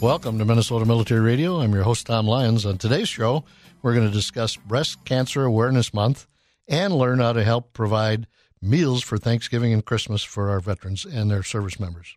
[0.00, 1.60] Welcome to Minnesota Military Radio.
[1.60, 2.64] I'm your host, Tom Lyons.
[2.64, 3.44] On today's show,
[3.82, 6.26] we're going to discuss Breast Cancer Awareness Month
[6.66, 8.26] and learn how to help provide
[8.62, 12.16] meals for Thanksgiving and Christmas for our veterans and their service members.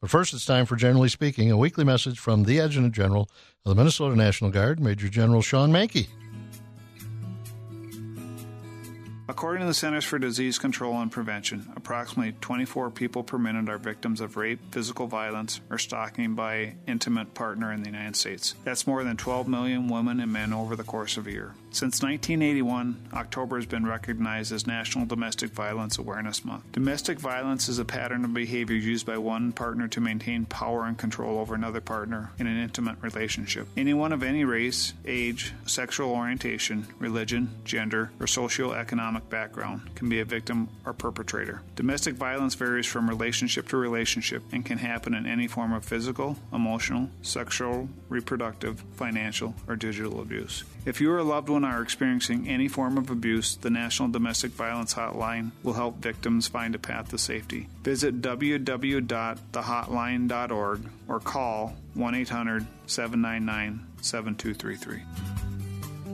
[0.00, 3.30] But first, it's time for Generally Speaking, a weekly message from the Adjutant General
[3.64, 6.08] of the Minnesota National Guard, Major General Shawn Manke.
[9.30, 13.78] According to the Centers for Disease Control and Prevention, approximately 24 people per minute are
[13.78, 18.56] victims of rape, physical violence, or stalking by intimate partner in the United States.
[18.64, 21.54] That's more than 12 million women and men over the course of a year.
[21.72, 26.72] Since 1981, October has been recognized as National Domestic Violence Awareness Month.
[26.72, 30.98] Domestic violence is a pattern of behavior used by one partner to maintain power and
[30.98, 33.68] control over another partner in an intimate relationship.
[33.76, 40.24] Anyone of any race, age, sexual orientation, religion, gender, or socioeconomic background can be a
[40.24, 41.62] victim or perpetrator.
[41.76, 46.36] Domestic violence varies from relationship to relationship and can happen in any form of physical,
[46.52, 50.64] emotional, sexual, reproductive, financial, or digital abuse.
[50.86, 54.52] If you or a loved one are experiencing any form of abuse, the National Domestic
[54.52, 57.68] Violence Hotline will help victims find a path to safety.
[57.82, 65.02] Visit www.thehotline.org or call 1 800 799 7233.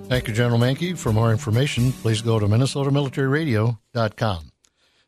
[0.08, 0.98] Thank you, General Manke.
[0.98, 4.52] For more information, please go to minnesotamilitaryradio.com.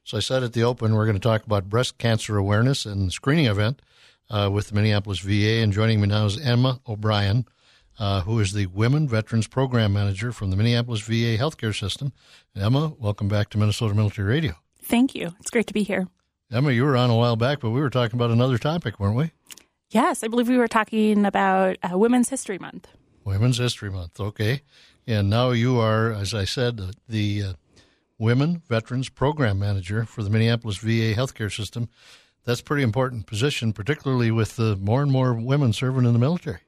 [0.05, 3.13] So I said at the open, we're going to talk about breast cancer awareness and
[3.13, 3.83] screening event
[4.31, 5.63] uh, with the Minneapolis VA.
[5.63, 7.47] And joining me now is Emma O'Brien,
[7.99, 12.13] uh, who is the Women Veterans Program Manager from the Minneapolis VA Healthcare System.
[12.55, 14.55] And Emma, welcome back to Minnesota Military Radio.
[14.83, 15.35] Thank you.
[15.41, 16.09] It's great to be here.
[16.51, 19.17] Emma, you were on a while back, but we were talking about another topic, weren't
[19.17, 19.33] we?
[19.91, 22.89] Yes, I believe we were talking about uh, Women's History Month.
[23.25, 24.63] Women's History Month, okay.
[25.07, 27.53] And now you are, as I said, the uh,
[28.19, 31.89] Women Veterans Program Manager for the Minneapolis VA Healthcare System.
[32.45, 36.19] That's a pretty important position, particularly with the more and more women serving in the
[36.19, 36.61] military.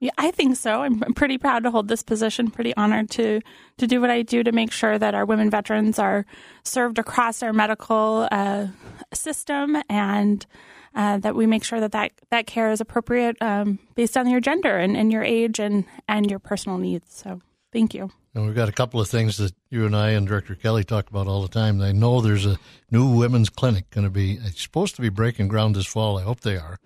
[0.00, 0.82] Yeah, I think so.
[0.82, 2.50] I'm, pretty proud to hold this position.
[2.50, 3.40] Pretty honored to
[3.78, 6.24] to do what I do to make sure that our women veterans are
[6.62, 8.68] served across our medical uh,
[9.12, 10.46] system and
[10.94, 14.40] uh, that we make sure that, that that care is appropriate um, based on your
[14.40, 17.12] gender and, and your age and and your personal needs.
[17.12, 17.40] So,
[17.72, 18.10] thank you.
[18.34, 21.10] And we've got a couple of things that you and I and Director Kelly talk
[21.10, 21.80] about all the time.
[21.80, 22.58] I know there's a
[22.88, 26.18] new women's clinic going to be it's supposed to be breaking ground this fall.
[26.18, 26.78] I hope they are.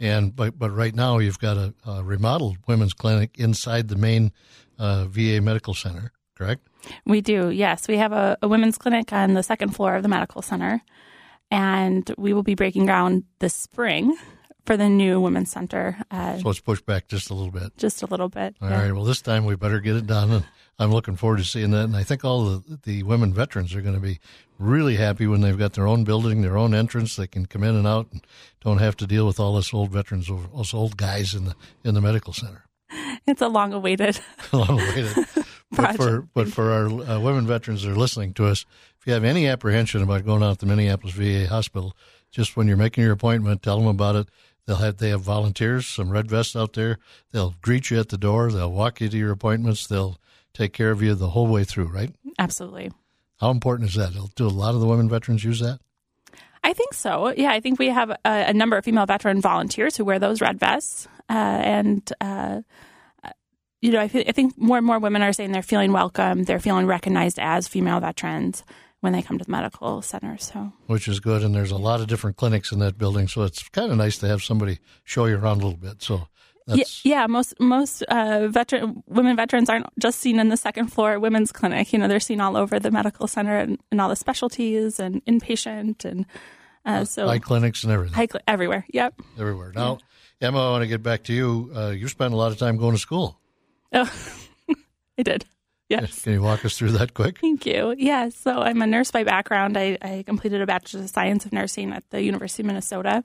[0.00, 4.32] And but but right now you've got a, a remodeled women's clinic inside the main
[4.78, 6.68] uh, VA medical center, correct?
[7.04, 7.50] We do.
[7.50, 10.82] Yes, we have a, a women's clinic on the second floor of the medical center,
[11.50, 14.16] and we will be breaking ground this spring
[14.68, 15.96] for the new women's center.
[16.10, 17.74] Uh, so it's pushed back just a little bit.
[17.78, 18.54] Just a little bit.
[18.60, 18.82] All yeah.
[18.82, 18.92] right.
[18.92, 20.44] Well, this time we better get it done, and
[20.78, 21.84] I'm looking forward to seeing that.
[21.84, 24.20] And I think all the the women veterans are going to be
[24.58, 27.16] really happy when they've got their own building, their own entrance.
[27.16, 28.20] They can come in and out and
[28.60, 31.94] don't have to deal with all us old veterans, us old guys in the in
[31.94, 32.66] the medical center.
[33.26, 34.20] It's a long awaited,
[34.52, 35.26] long awaited.
[35.70, 38.66] but for but for our uh, women veterans that are listening to us,
[39.00, 41.96] if you have any apprehension about going out to Minneapolis VA Hospital,
[42.30, 44.28] just when you're making your appointment, tell them about it.
[44.68, 46.98] They'll have they have volunteers, some red vests out there.
[47.32, 48.52] They'll greet you at the door.
[48.52, 49.86] They'll walk you to your appointments.
[49.86, 50.18] They'll
[50.52, 51.86] take care of you the whole way through.
[51.86, 52.14] Right?
[52.38, 52.92] Absolutely.
[53.40, 54.12] How important is that?
[54.36, 55.80] Do a lot of the women veterans use that?
[56.62, 57.32] I think so.
[57.34, 60.42] Yeah, I think we have a, a number of female veteran volunteers who wear those
[60.42, 62.60] red vests, uh, and uh,
[63.80, 66.42] you know, I, th- I, think more and more women are saying they're feeling welcome,
[66.44, 68.64] they're feeling recognized as female veterans
[69.00, 70.36] when they come to the medical center.
[70.38, 73.42] So, which is good, and there's a lot of different clinics in that building, so
[73.42, 76.02] it's kind of nice to have somebody show you around a little bit.
[76.02, 76.28] So,
[76.66, 77.04] that's...
[77.04, 81.50] Yeah, most most uh, veteran women veterans aren't just seen in the second floor women's
[81.50, 81.92] clinic.
[81.92, 85.24] You know, they're seen all over the medical center and, and all the specialties and
[85.24, 86.26] inpatient and
[86.84, 88.14] uh, so high clinics and everything.
[88.14, 88.84] High everywhere.
[88.90, 89.20] Yep.
[89.38, 89.72] Everywhere.
[89.74, 89.98] Now,
[90.40, 90.48] yeah.
[90.48, 91.70] Emma, I want to get back to you.
[91.74, 93.40] Uh, you spent a lot of time going to school.
[93.92, 94.10] Oh,
[95.18, 95.46] I did.
[95.88, 96.20] Yes.
[96.22, 97.40] Can you walk us through that quick?
[97.40, 97.94] Thank you.
[97.96, 98.36] Yes.
[98.36, 99.76] So I'm a nurse by background.
[99.76, 103.22] I, I completed a Bachelor's of Science of Nursing at the University of Minnesota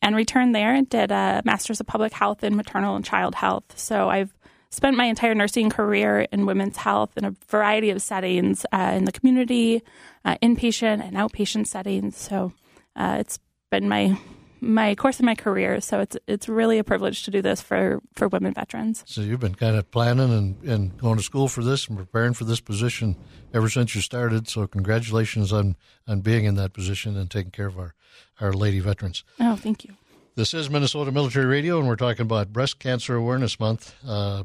[0.00, 3.64] and returned there and did a master's of public health in maternal and child health.
[3.76, 4.32] So I've
[4.70, 9.04] spent my entire nursing career in women's health in a variety of settings uh, in
[9.04, 9.82] the community,
[10.24, 12.16] uh, inpatient and outpatient settings.
[12.16, 12.52] So
[12.96, 13.38] uh, it's
[13.70, 14.18] been my
[14.60, 15.80] my course in my career.
[15.80, 19.04] So it's it's really a privilege to do this for, for women veterans.
[19.06, 22.34] So you've been kind of planning and, and going to school for this and preparing
[22.34, 23.16] for this position
[23.54, 24.48] ever since you started.
[24.48, 25.76] So congratulations on,
[26.06, 27.94] on being in that position and taking care of our
[28.40, 29.24] our lady veterans.
[29.40, 29.94] Oh, thank you.
[30.34, 33.94] This is Minnesota Military Radio, and we're talking about Breast Cancer Awareness Month.
[34.06, 34.44] Uh,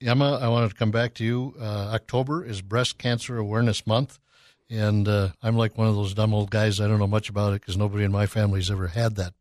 [0.00, 1.54] Emma, I wanted to come back to you.
[1.58, 4.20] Uh, October is Breast Cancer Awareness Month,
[4.70, 6.80] and uh, I'm like one of those dumb old guys.
[6.80, 9.34] I don't know much about it because nobody in my family's ever had that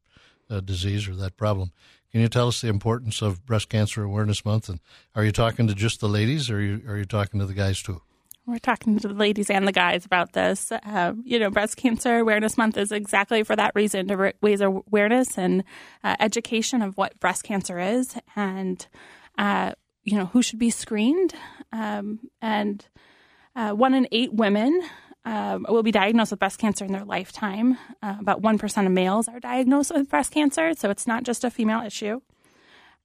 [0.50, 1.72] uh, disease or that problem.
[2.12, 4.70] Can you tell us the importance of Breast Cancer Awareness Month?
[4.70, 4.80] And
[5.16, 7.54] are you talking to just the ladies, or are you are you talking to the
[7.54, 8.02] guys too?
[8.48, 10.72] We're talking to the ladies and the guys about this.
[10.72, 15.36] Uh, you know, Breast Cancer Awareness Month is exactly for that reason to raise awareness
[15.38, 15.64] and
[16.04, 18.86] uh, education of what breast cancer is and,
[19.40, 19.72] uh,
[20.04, 21.34] you know, who should be screened.
[21.74, 22.88] Um, and
[23.56, 24.80] uh, one in eight women
[25.26, 27.78] um, will be diagnosed with breast cancer in their lifetime.
[28.02, 31.50] Uh, about 1% of males are diagnosed with breast cancer, so it's not just a
[31.50, 32.22] female issue.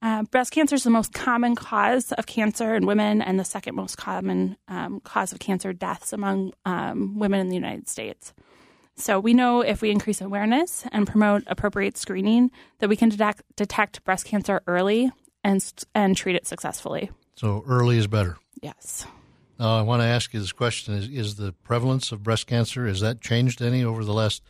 [0.03, 3.75] Uh, breast cancer is the most common cause of cancer in women and the second
[3.75, 8.33] most common um, cause of cancer deaths among um, women in the United States.
[8.97, 13.43] So we know if we increase awareness and promote appropriate screening that we can detect,
[13.57, 15.11] detect breast cancer early
[15.43, 15.65] and
[15.95, 17.11] and treat it successfully.
[17.35, 18.37] So early is better.
[18.63, 19.07] Yes.
[19.61, 22.87] Now, I want to ask you this question is, is the prevalence of breast cancer,
[22.87, 24.43] has that changed any over the last,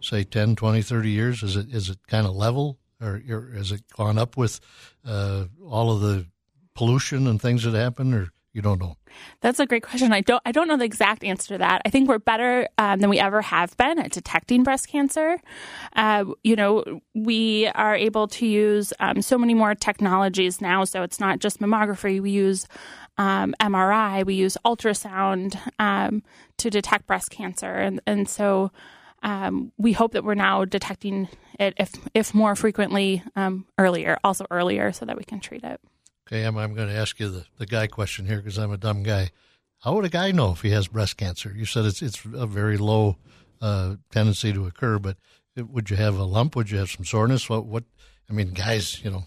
[0.00, 1.44] say, 10, 20, 30 years?
[1.44, 4.58] Is it, is it kind of level or, or has it gone up with
[5.06, 6.26] uh, all of the
[6.74, 8.96] pollution and things that happen or you don't know?
[9.40, 10.12] That's a great question.
[10.12, 10.42] I don't.
[10.46, 11.82] I don't know the exact answer to that.
[11.84, 15.38] I think we're better um, than we ever have been at detecting breast cancer.
[15.94, 20.84] Uh, you know, we are able to use um, so many more technologies now.
[20.84, 22.20] So it's not just mammography.
[22.20, 22.66] We use
[23.18, 26.22] um, MRI, we use ultrasound um,
[26.58, 28.70] to detect breast cancer, and and so
[29.22, 31.28] um, we hope that we're now detecting
[31.58, 35.80] it if if more frequently um, earlier, also earlier, so that we can treat it.
[36.26, 38.76] Okay, I'm, I'm going to ask you the, the guy question here because I'm a
[38.76, 39.30] dumb guy.
[39.80, 41.52] How would a guy know if he has breast cancer?
[41.54, 43.16] You said it's it's a very low
[43.60, 45.16] uh, tendency to occur, but
[45.56, 46.56] would you have a lump?
[46.56, 47.48] Would you have some soreness?
[47.48, 47.84] What what?
[48.28, 49.24] I mean, guys, you know,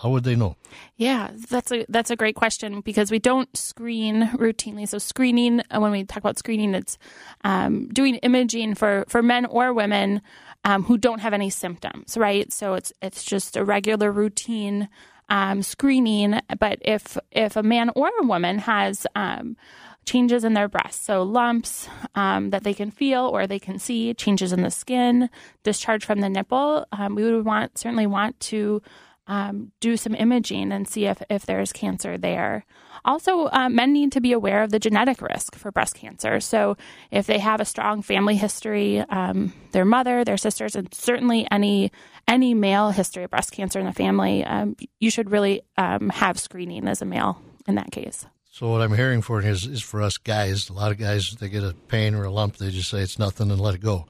[0.00, 0.56] how would they know?
[0.96, 4.88] Yeah, that's a that's a great question because we don't screen routinely.
[4.88, 6.96] So screening, uh, when we talk about screening, it's
[7.44, 10.22] um, doing imaging for for men or women
[10.64, 12.50] um, who don't have any symptoms, right?
[12.50, 14.88] So it's it's just a regular routine
[15.28, 16.40] um, screening.
[16.58, 19.54] But if if a man or a woman has um,
[20.06, 24.14] changes in their breasts, so lumps um, that they can feel or they can see,
[24.14, 25.28] changes in the skin,
[25.62, 28.80] discharge from the nipple, um, we would want certainly want to
[29.30, 32.66] um, do some imaging and see if, if there's cancer there.
[33.04, 36.40] Also, uh, men need to be aware of the genetic risk for breast cancer.
[36.40, 36.76] So,
[37.12, 41.92] if they have a strong family history, um, their mother, their sisters, and certainly any
[42.28, 46.38] any male history of breast cancer in the family, um, you should really um, have
[46.38, 48.26] screening as a male in that case.
[48.50, 50.68] So what I'm hearing for is, is for us guys.
[50.68, 53.18] A lot of guys they get a pain or a lump, they just say it's
[53.18, 54.06] nothing and let it go.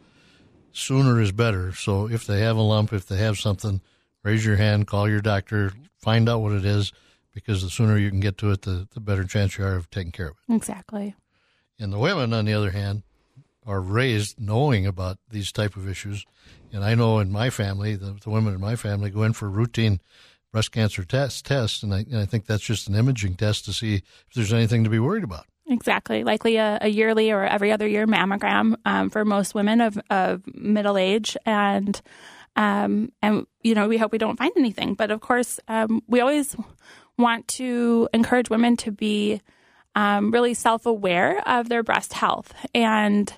[0.72, 1.72] Sooner is better.
[1.72, 3.82] So if they have a lump, if they have something,
[4.22, 6.92] raise your hand, call your doctor, find out what it is,
[7.32, 9.90] because the sooner you can get to it, the, the better chance you are of
[9.90, 10.54] taking care of it.
[10.54, 11.14] Exactly.
[11.78, 13.02] And the women, on the other hand,
[13.66, 16.26] are raised knowing about these type of issues.
[16.72, 19.48] And I know in my family, the, the women in my family go in for
[19.48, 20.00] routine
[20.52, 23.72] breast cancer test tests, and I, and I think that's just an imaging test to
[23.72, 25.46] see if there's anything to be worried about.
[25.68, 29.96] Exactly, likely a, a yearly or every other year mammogram um, for most women of,
[30.10, 32.00] of middle age, and
[32.60, 34.92] um, and, you know, we hope we don't find anything.
[34.92, 36.54] But of course, um, we always
[37.16, 39.40] want to encourage women to be
[39.94, 42.52] um, really self aware of their breast health.
[42.74, 43.32] And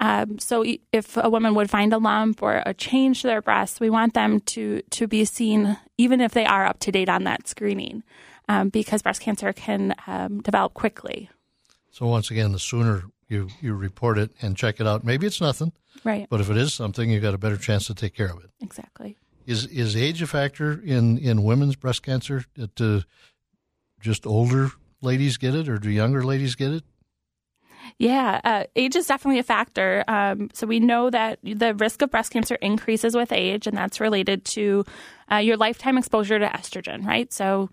[0.00, 3.80] um, so if a woman would find a lump or a change to their breast,
[3.80, 7.24] we want them to, to be seen, even if they are up to date on
[7.24, 8.02] that screening,
[8.50, 11.30] um, because breast cancer can um, develop quickly.
[11.90, 15.40] So, once again, the sooner you, you report it and check it out, maybe it's
[15.40, 15.72] nothing
[16.04, 16.26] Right.
[16.30, 18.50] But if it is something, you've got a better chance to take care of it.
[18.60, 19.16] Exactly.
[19.46, 22.44] Is is age a factor in, in women's breast cancer?
[22.76, 23.02] Do
[24.00, 26.84] just older ladies get it, or do younger ladies get it?
[27.96, 30.04] Yeah, uh, age is definitely a factor.
[30.06, 34.00] Um, so we know that the risk of breast cancer increases with age, and that's
[34.00, 34.84] related to
[35.32, 37.32] uh, your lifetime exposure to estrogen, right?
[37.32, 37.70] So,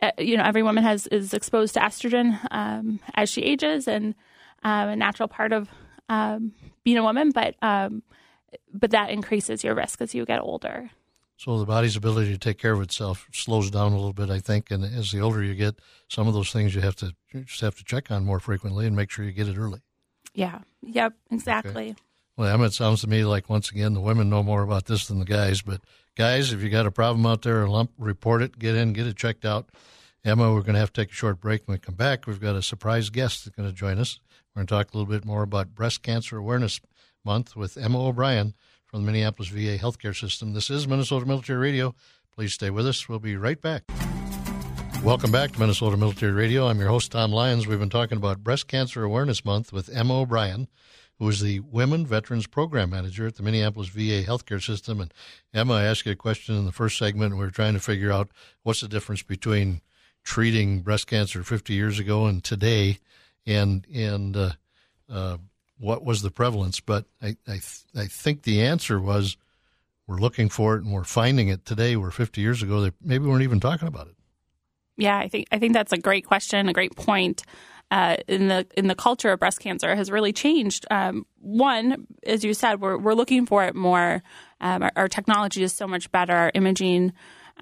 [0.00, 4.14] uh, you know, every woman has is exposed to estrogen um, as she ages, and
[4.62, 5.68] um, a natural part of
[6.12, 6.52] um,
[6.84, 8.02] being a woman, but um,
[8.72, 10.90] but that increases your risk as you get older.
[11.38, 14.38] So the body's ability to take care of itself slows down a little bit, I
[14.38, 14.70] think.
[14.70, 15.76] And as the older you get,
[16.08, 18.86] some of those things you have to you just have to check on more frequently
[18.86, 19.80] and make sure you get it early.
[20.34, 20.60] Yeah.
[20.82, 21.14] Yep.
[21.30, 21.90] Exactly.
[21.90, 21.96] Okay.
[22.36, 25.06] Well, Emma, it sounds to me like once again the women know more about this
[25.06, 25.62] than the guys.
[25.62, 25.80] But
[26.16, 29.06] guys, if you got a problem out there, a lump, report it, get in, get
[29.06, 29.68] it checked out.
[30.24, 31.66] Emma, we're going to have to take a short break.
[31.66, 34.20] When we come back, we've got a surprise guest that's going to join us.
[34.54, 36.78] We're going to talk a little bit more about Breast Cancer Awareness
[37.24, 38.52] Month with Emma O'Brien
[38.84, 40.52] from the Minneapolis VA Healthcare System.
[40.52, 41.94] This is Minnesota Military Radio.
[42.34, 43.08] Please stay with us.
[43.08, 43.84] We'll be right back.
[45.02, 46.66] Welcome back to Minnesota Military Radio.
[46.66, 47.66] I'm your host, Tom Lyons.
[47.66, 50.68] We've been talking about Breast Cancer Awareness Month with Emma O'Brien,
[51.18, 55.00] who is the Women Veterans Program Manager at the Minneapolis VA Healthcare System.
[55.00, 55.14] And
[55.54, 57.38] Emma, I asked you a question in the first segment.
[57.38, 58.28] We are trying to figure out
[58.64, 59.80] what's the difference between
[60.22, 62.98] treating breast cancer 50 years ago and today,
[63.46, 64.50] and and uh,
[65.08, 65.36] uh,
[65.78, 66.80] what was the prevalence.
[66.80, 69.36] But I I, th- I think the answer was
[70.06, 71.96] we're looking for it and we're finding it today.
[71.96, 74.14] Where 50 years ago they maybe weren't even talking about it.
[74.96, 77.44] Yeah, I think I think that's a great question, a great point.
[77.90, 80.86] Uh, in the in the culture of breast cancer has really changed.
[80.90, 84.22] Um, one, as you said, we're we're looking for it more.
[84.62, 86.32] Um, our, our, technology is so much better.
[86.32, 87.12] Our imaging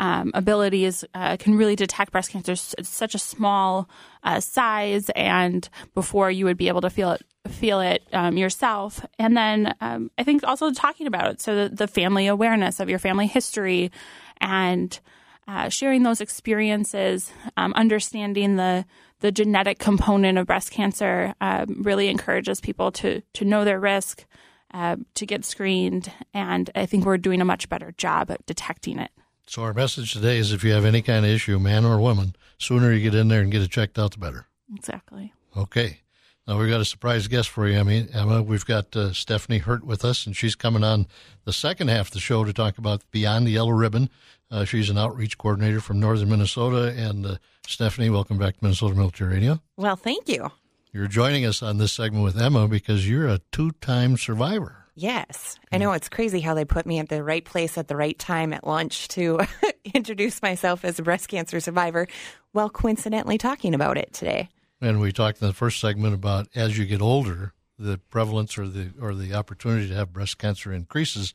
[0.00, 3.88] um, abilities uh, can really detect breast cancer at such a small
[4.24, 9.04] uh, size, and before you would be able to feel it feel it um, yourself.
[9.18, 12.88] And then um, I think also talking about it, so the, the family awareness of
[12.88, 13.92] your family history,
[14.40, 14.98] and
[15.46, 18.86] uh, sharing those experiences, um, understanding the
[19.20, 24.24] the genetic component of breast cancer um, really encourages people to to know their risk,
[24.72, 28.98] uh, to get screened, and I think we're doing a much better job at detecting
[28.98, 29.10] it.
[29.50, 32.36] So our message today is: if you have any kind of issue, man or woman,
[32.56, 34.46] sooner you get in there and get it checked out, the better.
[34.76, 35.34] Exactly.
[35.56, 36.02] Okay.
[36.46, 38.42] Now we've got a surprise guest for you, Emma.
[38.42, 41.08] We've got uh, Stefanie Hurt with us, and she's coming on
[41.46, 44.08] the second half of the show to talk about Beyond the Yellow Ribbon.
[44.52, 46.94] Uh, she's an outreach coordinator from northern Minnesota.
[46.96, 49.60] And uh, Stefanie, welcome back to Minnesota Military Radio.
[49.76, 50.52] Well, thank you.
[50.92, 54.79] You're joining us on this segment with Emma because you're a two time survivor.
[55.00, 55.58] Yes.
[55.72, 55.82] I hmm.
[55.82, 58.52] know it's crazy how they put me at the right place at the right time
[58.52, 59.40] at lunch to
[59.94, 62.06] introduce myself as a breast cancer survivor
[62.52, 64.50] while coincidentally talking about it today.
[64.80, 68.68] And we talked in the first segment about as you get older, the prevalence or
[68.68, 71.32] the or the opportunity to have breast cancer increases,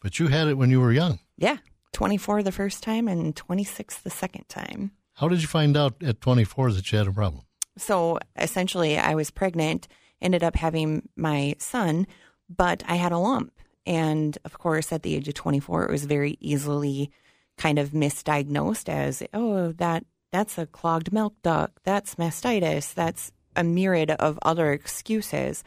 [0.00, 1.18] but you had it when you were young.
[1.36, 1.56] Yeah.
[1.94, 4.92] 24 the first time and 26 the second time.
[5.14, 7.42] How did you find out at 24 that you had a problem?
[7.76, 9.88] So essentially, I was pregnant,
[10.20, 12.06] ended up having my son,
[12.48, 13.52] but I had a lump.
[13.86, 17.10] And of course, at the age of 24, it was very easily
[17.56, 23.64] kind of misdiagnosed as, oh, that that's a clogged milk duct, that's mastitis, that's a
[23.64, 25.64] myriad of other excuses.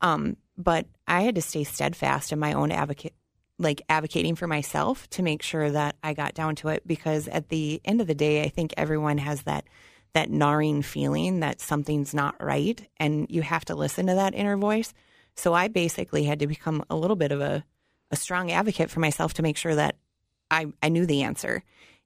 [0.00, 3.14] Um, but I had to stay steadfast in my own advocate
[3.58, 7.48] like advocating for myself to make sure that I got down to it because at
[7.48, 9.64] the end of the day, I think everyone has that
[10.14, 14.58] that gnawing feeling that something's not right and you have to listen to that inner
[14.58, 14.92] voice.
[15.34, 17.64] So I basically had to become a little bit of a,
[18.10, 19.96] a strong advocate for myself to make sure that
[20.50, 21.62] I, I knew the answer.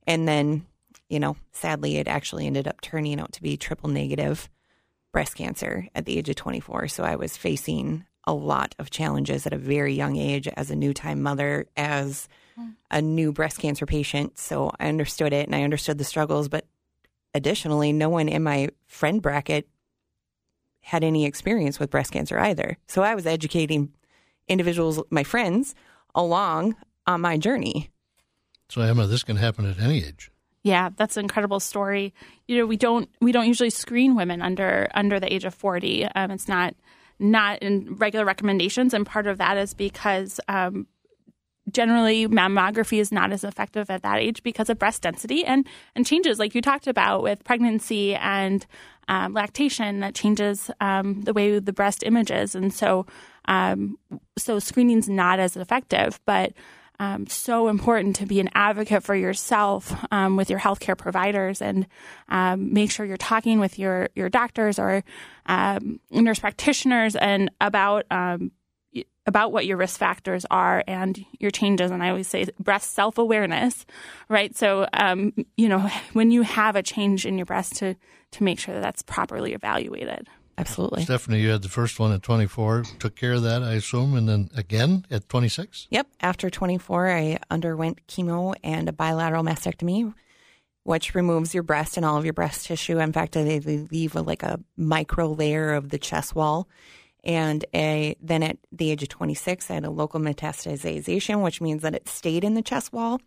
[0.06, 0.66] And then,
[1.09, 4.49] you know, sadly it actually ended up turning out to be triple negative
[5.12, 6.88] breast cancer at the age of 24.
[6.88, 10.76] So I was facing a lot of challenges at a very young age as a
[10.76, 12.71] new time mother, as hmm.
[12.90, 14.38] a new breast cancer patient.
[14.38, 16.49] So I understood it and I understood the struggles.
[16.49, 16.66] But
[17.35, 19.68] additionally, no one in my friend bracket
[20.87, 22.76] had any experience with breast cancer either.
[22.87, 23.93] So I was educating
[24.47, 25.75] individuals, my friends,
[26.14, 26.76] along
[27.09, 27.90] on my journey.
[28.69, 30.31] So Emma, this can happen at any age.
[30.62, 32.14] Yeah, that's an incredible story.
[32.47, 36.05] You know, we don't we don't usually screen women under under the age of forty.
[36.05, 36.76] Um, it's not
[37.19, 40.87] not in regular recommendations, and part of that is because um,
[41.70, 46.06] generally mammography is not as effective at that age because of breast density and and
[46.06, 46.38] changes.
[46.38, 48.64] Like you talked about with pregnancy and
[49.08, 53.06] um, lactation that changes um, the way the breast images, and so
[53.46, 53.99] um,
[54.38, 56.52] so screening's not as effective, but
[56.99, 61.87] um, so important to be an advocate for yourself um, with your healthcare providers and
[62.30, 65.04] um, make sure you're talking with your your doctors or
[66.11, 68.06] nurse practitioners and about
[69.26, 71.90] about what your risk factors are and your changes.
[71.90, 73.85] And I always say breast self awareness,
[74.28, 74.56] right?
[74.56, 77.97] So um, you know when you have a change in your breast to
[78.33, 80.28] to make sure that that's properly evaluated.
[80.59, 81.04] Absolutely.
[81.04, 84.26] Stefanie, you had the first one at 24, took care of that, I assume, and
[84.26, 85.88] then again at 26?
[85.90, 86.06] Yep.
[86.21, 90.14] After 24, I underwent chemo and a bilateral mastectomy,
[90.85, 92.99] which removes your breast and all of your breast tissue.
[92.99, 96.68] In fact, they leave a, like a micro layer of the chest wall.
[97.26, 101.83] And a, then at the age of 26, I had a local metastasization, which means
[101.83, 103.21] that it stayed in the chest wall,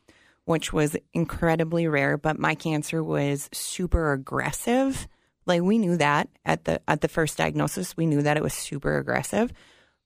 [0.45, 2.17] which was incredibly rare.
[2.17, 5.07] But my cancer was super aggressive
[5.49, 8.53] like we knew that at the at the first diagnosis, we knew that it was
[8.53, 9.51] super aggressive,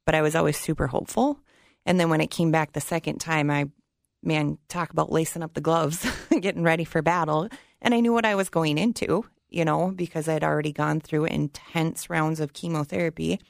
[0.05, 1.37] but I was always super hopeful.
[1.85, 3.65] And then when it came back the second time, I
[4.23, 6.07] man, talk about lacing up the gloves,
[6.39, 7.49] getting ready for battle,
[7.81, 11.25] and I knew what I was going into, you know, because I'd already gone through
[11.25, 13.41] intense rounds of chemotherapy,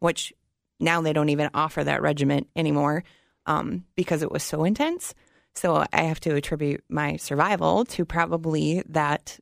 [0.00, 0.32] which
[0.78, 3.04] now they don't even offer that regiment anymore
[3.46, 5.14] um, because it was so intense.
[5.54, 9.38] So I have to attribute my survival to probably that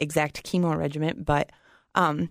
[0.00, 1.24] exact chemo regiment.
[1.24, 1.50] but
[1.94, 2.30] um,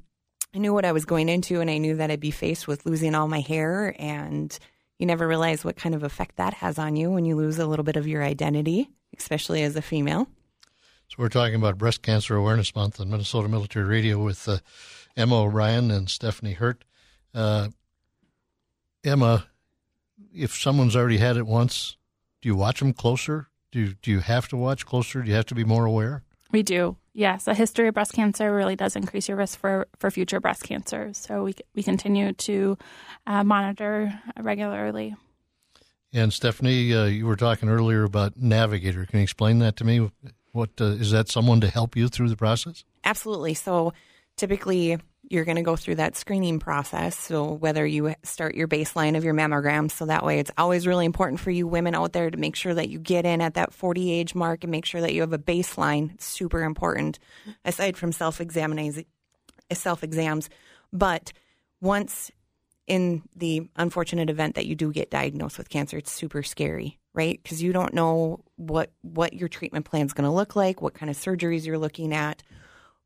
[0.55, 2.85] I knew what I was going into, and I knew that I'd be faced with
[2.85, 3.93] losing all my hair.
[3.99, 4.57] And
[4.97, 7.67] you never realize what kind of effect that has on you when you lose a
[7.67, 10.27] little bit of your identity, especially as a female.
[11.09, 14.57] So we're talking about Breast Cancer Awareness Month on Minnesota Military Radio with uh,
[15.15, 16.83] Emma O'Brien and Stefanie Hurt.
[17.33, 17.69] Uh,
[19.03, 19.47] Emma,
[20.33, 21.97] if someone's already had it once,
[22.41, 23.47] do you watch them closer?
[23.71, 25.21] Do do you have to watch closer?
[25.21, 26.23] Do you have to be more aware?
[26.51, 26.97] We do.
[27.13, 30.63] Yes, a history of breast cancer really does increase your risk for, for future breast
[30.63, 31.09] cancer.
[31.13, 32.77] So we we continue to
[33.25, 35.15] uh, monitor regularly.
[36.13, 39.05] And Stefanie, uh, you were talking earlier about Navigator.
[39.05, 40.09] Can you explain that to me?
[40.51, 41.27] What uh, is that?
[41.27, 42.85] Someone to help you through the process?
[43.03, 43.53] Absolutely.
[43.53, 43.93] So
[44.37, 44.97] typically,
[45.29, 47.17] you're going to go through that screening process.
[47.17, 51.05] So whether you start your baseline of your mammogram, so that way it's always really
[51.05, 53.73] important for you women out there to make sure that you get in at that
[53.73, 56.13] 40 age mark and make sure that you have a baseline.
[56.13, 57.19] It's super important
[57.65, 58.41] aside from self
[59.73, 60.49] self exams.
[60.93, 61.33] But
[61.81, 62.31] once
[62.87, 67.39] in the unfortunate event that you do get diagnosed with cancer, it's super scary, right?
[67.41, 70.93] Because you don't know what what your treatment plan is going to look like, what
[70.93, 72.43] kind of surgeries you're looking at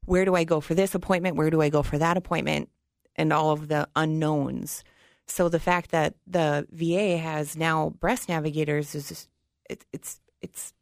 [0.06, 1.36] where do I go for this appointment?
[1.36, 2.70] Where do I go for that appointment?
[3.16, 4.84] And all of the unknowns.
[5.28, 9.30] So the fact that the VA has now breast navigators is just,
[9.70, 10.74] it, it's it's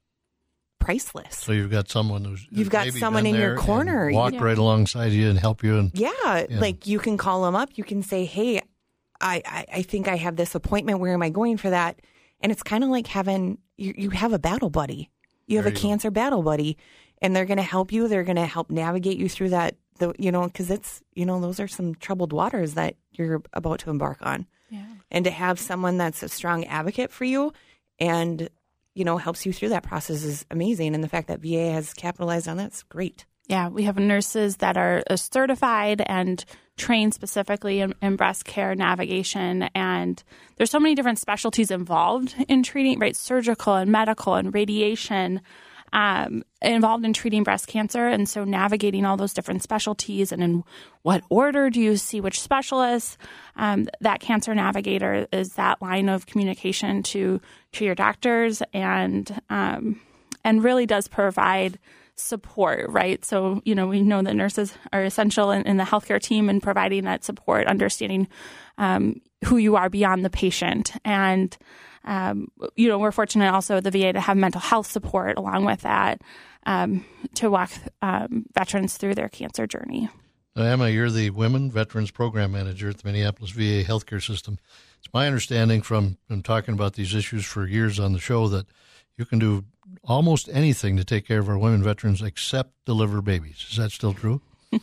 [0.79, 1.37] priceless.
[1.37, 4.43] So you've got someone who's you've got someone in your corner, walk yeah.
[4.43, 5.77] right alongside you and help you.
[5.77, 7.69] And yeah, yeah, like you can call them up.
[7.75, 8.59] You can say, "Hey,
[9.21, 10.99] I, I, I think I have this appointment.
[10.99, 11.99] Where am I going for that?"
[12.41, 15.11] And it's kind of like having you, you have a battle buddy.
[15.45, 16.13] You have a you cancer go.
[16.13, 16.77] battle buddy,
[17.21, 18.07] and they're going to help you.
[18.07, 19.75] They're going to help navigate you through that.
[19.97, 23.79] The you know because it's you know those are some troubled waters that you're about
[23.79, 24.47] to embark on.
[24.69, 24.85] Yeah.
[25.11, 27.51] And to have someone that's a strong advocate for you
[27.99, 28.49] and
[28.95, 30.95] you know helps you through that process is amazing.
[30.95, 33.25] And the fact that VA has capitalized on that's great.
[33.49, 36.45] Yeah, we have nurses that are uh, certified and
[36.77, 39.63] trained specifically in, in, breast care navigation.
[39.73, 40.23] And
[40.55, 43.15] there's so many different specialties involved in treating, right?
[43.15, 45.41] Surgical and medical and radiation
[45.93, 48.07] um, involved in treating breast cancer.
[48.07, 50.63] And so navigating all those different specialties and in
[51.01, 53.17] what order do you see which specialists,
[53.55, 57.41] um, that cancer navigator is that line of communication to,
[57.73, 60.01] to your doctors and, um,
[60.43, 61.79] and really does provide
[62.15, 63.23] support, right?
[63.23, 66.59] So, you know, we know that nurses are essential in, in the healthcare team in
[66.59, 68.27] providing that support, understanding
[68.77, 70.91] um, who you are beyond the patient.
[71.05, 71.57] And,
[72.05, 75.65] um, you know, we're fortunate also at the VA to have mental health support along
[75.65, 76.21] with that
[76.65, 80.09] um, to walk um, veterans through their cancer journey.
[80.55, 84.57] Emma, you're the Women Veterans Program Manager at the Minneapolis VA Healthcare System.
[84.99, 88.65] It's my understanding from, from talking about these issues for years on the show that
[89.17, 89.63] you can do
[90.03, 93.65] almost anything to take care of our women veterans except deliver babies.
[93.69, 94.41] Is that still true?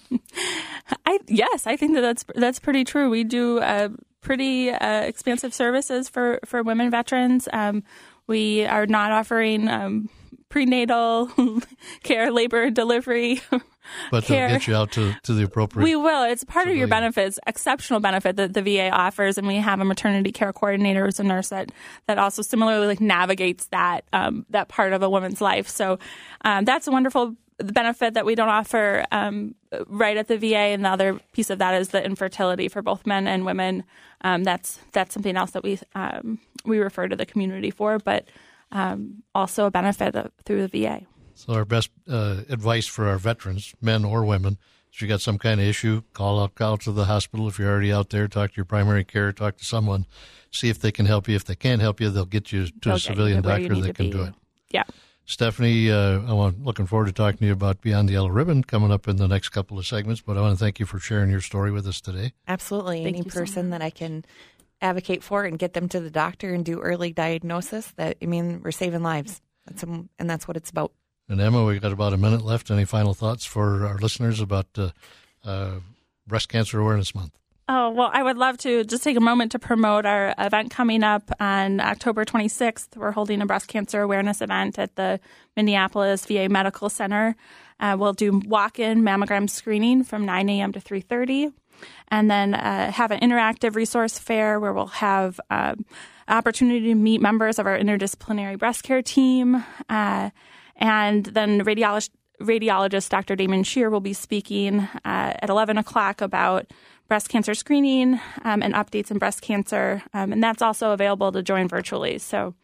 [1.06, 3.08] I yes, I think that that's that's pretty true.
[3.08, 3.90] We do uh,
[4.26, 7.48] pretty uh, expansive services for for women veterans.
[7.52, 7.84] Um,
[8.26, 10.10] we are not offering um,
[10.48, 11.30] prenatal
[12.02, 13.40] care, labor delivery.
[14.10, 14.48] But care.
[14.48, 15.84] they'll get you out to, to the appropriate.
[15.84, 16.24] We will.
[16.24, 16.72] It's part civilian.
[16.72, 20.52] of your benefits, exceptional benefit that the VA offers, and we have a maternity care
[20.52, 21.70] coordinator who's a nurse that
[22.08, 25.68] that also similarly like navigates that um, that part of a woman's life.
[25.68, 26.00] So
[26.44, 29.54] um, that's a wonderful the benefit that we don't offer um,
[29.86, 33.06] right at the VA, and the other piece of that is the infertility for both
[33.06, 33.84] men and women.
[34.22, 38.26] Um, that's that's something else that we um, we refer to the community for, but
[38.72, 41.02] um, also a benefit of, through the VA.
[41.34, 44.58] So our best uh, advice for our veterans, men or women,
[44.92, 47.48] if you got some kind of issue, call out, call to the hospital.
[47.48, 50.06] If you're already out there, talk to your primary care, talk to someone,
[50.50, 51.36] see if they can help you.
[51.36, 54.06] If they can't help you, they'll get you to they'll a civilian doctor that can
[54.06, 54.12] be.
[54.12, 54.34] do it.
[54.70, 54.84] Yeah.
[55.26, 58.92] Stefanie, uh, I'm looking forward to talking to you about Beyond the Yellow Ribbon coming
[58.92, 60.20] up in the next couple of segments.
[60.20, 62.32] But I want to thank you for sharing your story with us today.
[62.46, 63.02] Absolutely.
[63.02, 64.24] Thank Any person so that I can
[64.80, 68.60] advocate for and get them to the doctor and do early diagnosis, that I mean,
[68.62, 69.40] we're saving lives.
[69.66, 69.86] That's a,
[70.18, 70.92] and that's what it's about.
[71.28, 72.70] And Emma, we've got about a minute left.
[72.70, 74.90] Any final thoughts for our listeners about uh,
[75.44, 75.80] uh,
[76.24, 77.36] Breast Cancer Awareness Month?
[77.68, 81.02] Oh, well, I would love to just take a moment to promote our event coming
[81.02, 82.96] up on October 26th.
[82.96, 85.18] We're holding a breast cancer awareness event at the
[85.56, 87.34] Minneapolis VA Medical Center.
[87.80, 90.72] Uh, we'll do walk-in mammogram screening from 9 a.m.
[90.72, 91.52] to 3.30
[92.08, 95.84] and then uh, have an interactive resource fair where we'll have um,
[96.28, 99.64] opportunity to meet members of our interdisciplinary breast care team.
[99.88, 100.30] Uh,
[100.76, 103.34] and then radiologist, radiologist Dr.
[103.34, 106.70] Damon Shear will be speaking uh, at 11 o'clock about
[107.08, 110.02] breast cancer screening um, and updates in breast cancer.
[110.12, 112.18] Um, and that's also available to join virtually.
[112.18, 112.54] So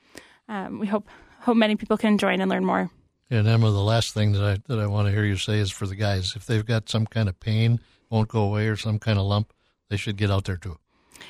[0.49, 1.09] um, we hope
[1.41, 2.91] hope many people can join and learn more.
[3.31, 5.71] And Emma, the last thing that I that I want to hear you say is
[5.71, 8.99] for the guys, if they've got some kind of pain won't go away or some
[8.99, 9.53] kind of lump,
[9.89, 10.79] they should get out there too.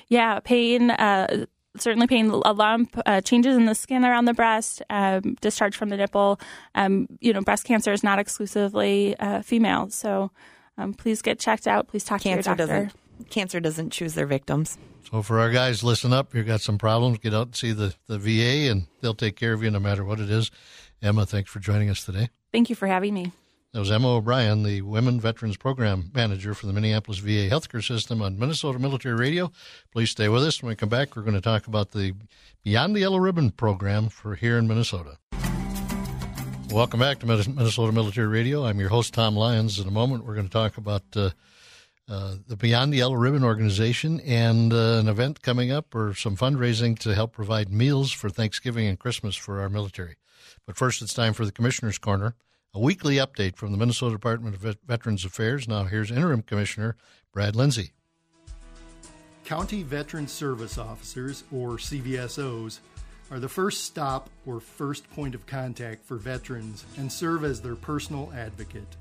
[0.09, 0.91] Yeah, pain.
[0.91, 1.47] Uh,
[1.77, 5.89] certainly pain, a lump, uh, changes in the skin around the breast, um, discharge from
[5.89, 6.41] the nipple.
[6.75, 10.31] Um, you know, breast cancer is not exclusively uh, female, so
[10.79, 11.89] um, please get checked out.
[11.89, 12.85] Please talk cancer to your doctor.
[12.85, 14.79] Doesn't, cancer doesn't choose their victims.
[15.11, 16.35] So for our guys, listen up.
[16.35, 17.19] You've got some problems.
[17.19, 20.05] Get out and see the, the VA, and they'll take care of you no matter
[20.05, 20.51] what it is.
[21.03, 22.31] Emma, thanks for joining us today.
[22.53, 23.33] Thank you for having me.
[23.73, 28.21] That was Emma O'Brien, the Women Veterans Program Manager for the Minneapolis VA Healthcare System
[28.21, 29.51] on Minnesota Military Radio.
[29.91, 30.63] Please stay with us.
[30.63, 32.13] When we come back, we're going to talk about the
[32.65, 35.17] Beyond the Yellow Ribbon program for here in Minnesota.
[36.71, 38.65] Welcome back to Minnesota Military Radio.
[38.67, 39.79] I'm your host, Tom Lyons.
[39.79, 41.31] In a moment, we're going to talk about uh,
[42.09, 46.37] uh, the Beyond the Yellow Ribbon organization and uh, an event coming up or some
[46.37, 50.17] fundraising to help provide meals for Thanksgiving and Christmas for our military.
[50.67, 52.35] But first, it's time for the Commissioner's Corner
[52.75, 55.69] a weekly update from the Minnesota Department of Veterans Affairs.
[55.69, 56.97] Now, here's Interim Commissioner
[57.33, 57.93] Brad Lindsay.
[59.45, 62.79] County Veteran Service Officers, or CVSOs,
[63.31, 67.75] are the first stop or first point of contact for veterans and serve as their
[67.75, 68.97] personal advocate.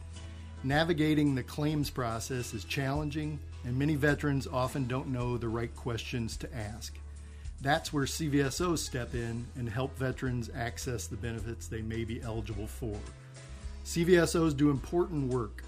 [0.64, 6.38] Navigating the claims process is challenging, and many veterans often don't know the right questions
[6.38, 7.00] to ask.
[7.62, 12.68] That's where CVSOs step in and help veterans access the benefits they may be eligible
[12.68, 12.96] for.
[13.86, 15.64] CVSOs do important work.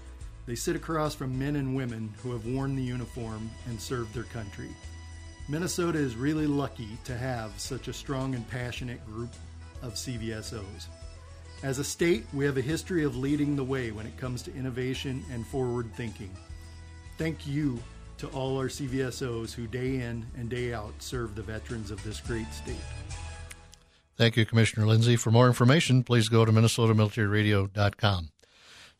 [0.46, 4.24] They sit across from men and women who have worn the uniform and served their
[4.24, 4.70] country.
[5.48, 9.32] Minnesota is really lucky to have such a strong and passionate group
[9.82, 10.86] of CVSOs.
[11.62, 14.54] As a state, we have a history of leading the way when it comes to
[14.54, 16.30] innovation and forward thinking.
[17.16, 17.78] Thank you
[18.18, 22.20] to all our CVSOs who day in and day out serve the veterans of this
[22.20, 22.76] great state.
[24.16, 25.16] Thank you, Commissioner Lindsay.
[25.16, 28.30] For more information, please go to minnesotamilitaryradio.com.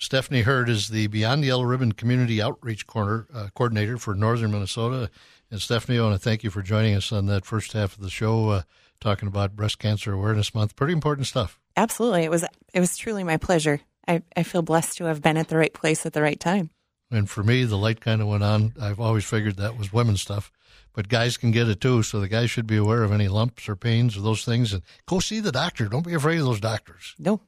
[0.01, 4.51] Stefanie Hurt is the Beyond the Yellow Ribbon Community Outreach Corner, uh, Coordinator for Northern
[4.51, 5.09] Minnesota.
[5.51, 8.03] And Stefanie, I want to thank you for joining us on that first half of
[8.03, 8.63] the show, uh,
[9.01, 10.75] talking about Breast Cancer Awareness Month.
[10.75, 11.61] Pretty important stuff.
[11.77, 13.81] Absolutely, it was it was truly my pleasure.
[14.07, 16.71] I, I feel blessed to have been at the right place at the right time.
[17.11, 18.75] And for me, the light kind of went on.
[18.81, 20.53] I've always figured that was women's stuff
[20.95, 22.03] but guys can get it too.
[22.03, 24.83] So the guys should be aware of any lumps or pains or those things, and
[25.07, 25.89] go see the doctor.
[25.89, 27.15] Don't be afraid of those doctors.
[27.19, 27.41] No,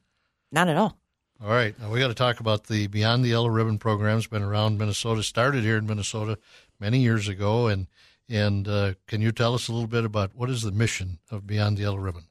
[0.51, 0.99] not at all.
[1.41, 4.17] All right, now we got to talk about the Beyond the Yellow Ribbon program.
[4.17, 6.37] It's been around Minnesota, started here in Minnesota
[6.79, 7.87] many years ago, and
[8.29, 11.47] and uh, can you tell us a little bit about what is the mission of
[11.47, 12.25] Beyond the Yellow Ribbon?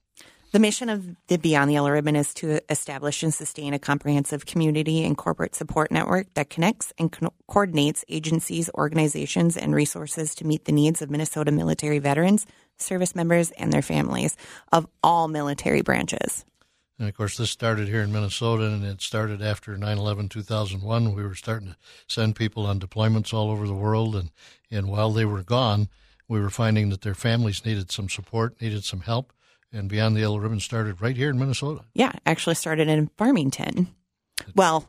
[0.53, 4.47] The mission of the Beyond the Yellow Ribbon is to establish and sustain a comprehensive
[4.47, 10.47] community and corporate support network that connects and co- coordinates agencies, organizations, and resources to
[10.47, 14.37] meet the needs of Minnesota military veterans, service members, and their families
[14.73, 16.45] of all military branches.
[16.99, 21.13] And of course, this started here in Minnesota, and it started after 9 11 2001.
[21.13, 24.31] We were starting to send people on deployments all over the world, and,
[24.71, 25.89] and while they were gone,
[26.29, 29.33] we were finding that their families needed some support, needed some help
[29.77, 31.83] and Beyond the Yellow Ribbon started right here in Minnesota.
[31.95, 33.89] Yeah, actually started in Farmington.
[34.55, 34.89] Well,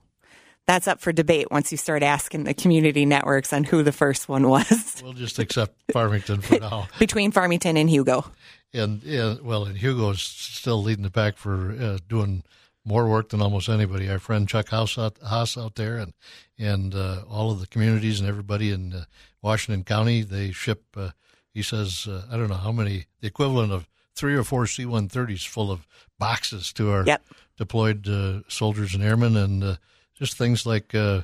[0.65, 4.27] that's up for debate once you start asking the community networks on who the first
[4.27, 4.95] one was.
[5.03, 6.87] We'll just accept Farmington for now.
[6.99, 8.25] Between Farmington and Hugo.
[8.73, 12.43] And yeah, well, and Hugo's still leading the pack for uh, doing
[12.83, 14.09] more work than almost anybody.
[14.09, 16.13] Our friend Chuck House out, Haas out there, and
[16.57, 19.05] and uh, all of the communities and everybody in uh,
[19.41, 20.83] Washington County, they ship.
[20.95, 21.11] Uh,
[21.53, 23.87] he says, uh, I don't know how many, the equivalent of
[24.17, 25.87] three or four C 130s full of
[26.19, 27.23] boxes to our yep.
[27.57, 29.75] deployed uh, soldiers and airmen, and uh,
[30.15, 31.21] just things like uh,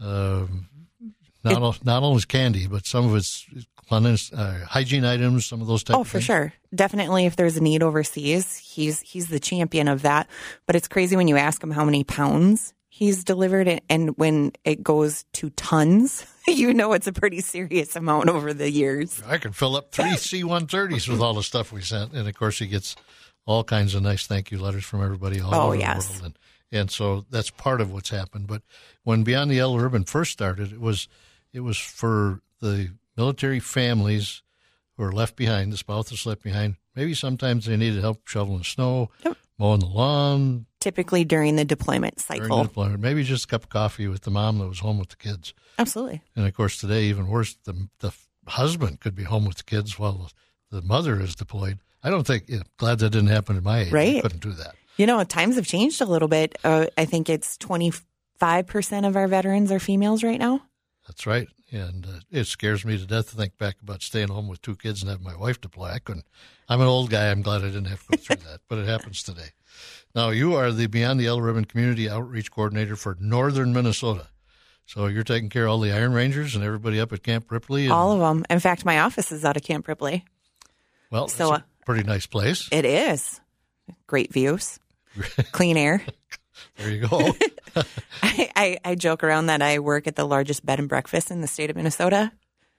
[0.00, 0.68] um,
[1.44, 3.46] not, it, all, not only candy, but some of it's
[3.88, 5.98] cleanliness, uh, hygiene items, some of those types.
[5.98, 7.26] Oh, for sure, definitely.
[7.26, 10.28] If there's a need overseas, he's he's the champion of that.
[10.66, 14.52] But it's crazy when you ask him how many pounds he's delivered it and when
[14.64, 19.38] it goes to tons you know it's a pretty serious amount over the years i
[19.38, 22.66] can fill up three c-130s with all the stuff we sent and of course he
[22.66, 22.94] gets
[23.46, 26.06] all kinds of nice thank you letters from everybody all oh, over yes.
[26.06, 26.24] the world
[26.70, 28.60] and, and so that's part of what's happened but
[29.04, 31.08] when beyond the yellow ribbon first started it was
[31.54, 34.42] it was for the military families
[34.98, 39.08] who are left behind the spouses left behind maybe sometimes they needed help shoveling snow
[39.24, 39.34] yep.
[39.58, 42.46] mowing the lawn typically during the deployment cycle.
[42.46, 44.98] During the deployment, maybe just a cup of coffee with the mom that was home
[44.98, 45.54] with the kids.
[45.78, 46.22] Absolutely.
[46.36, 48.12] And of course, today even worse, the the
[48.46, 50.30] husband could be home with the kids while
[50.70, 51.78] the mother is deployed.
[52.02, 52.50] I don't think.
[52.76, 53.92] Glad that didn't happen at my age.
[53.92, 54.16] Right.
[54.16, 54.74] I couldn't do that.
[54.96, 56.58] You know, times have changed a little bit.
[56.64, 57.92] Uh, I think it's twenty
[58.38, 60.62] five percent of our veterans are females right now.
[61.06, 61.48] That's right.
[61.70, 64.76] And uh, it scares me to death to think back about staying home with two
[64.76, 65.88] kids and having my wife deploy.
[65.88, 66.26] I couldn't.
[66.68, 67.30] I'm an old guy.
[67.30, 69.50] I'm glad I didn't have to go through that, but it happens today.
[70.14, 74.28] Now, you are the Beyond the Yellow Ribbon Community Outreach Coordinator for Northern Minnesota.
[74.84, 77.84] So you're taking care of all the Iron Rangers and everybody up at Camp Ripley.
[77.84, 78.44] And, All of them.
[78.50, 80.24] In fact, my office is out of Camp Ripley.
[81.10, 82.68] well, so, it's a pretty nice place.
[82.70, 83.40] It is.
[84.06, 84.78] Great views,
[85.52, 86.04] clean air.
[86.76, 87.32] There you go.
[88.22, 91.40] I, I, I joke around that I work at the largest bed and breakfast in
[91.40, 92.32] the state of Minnesota.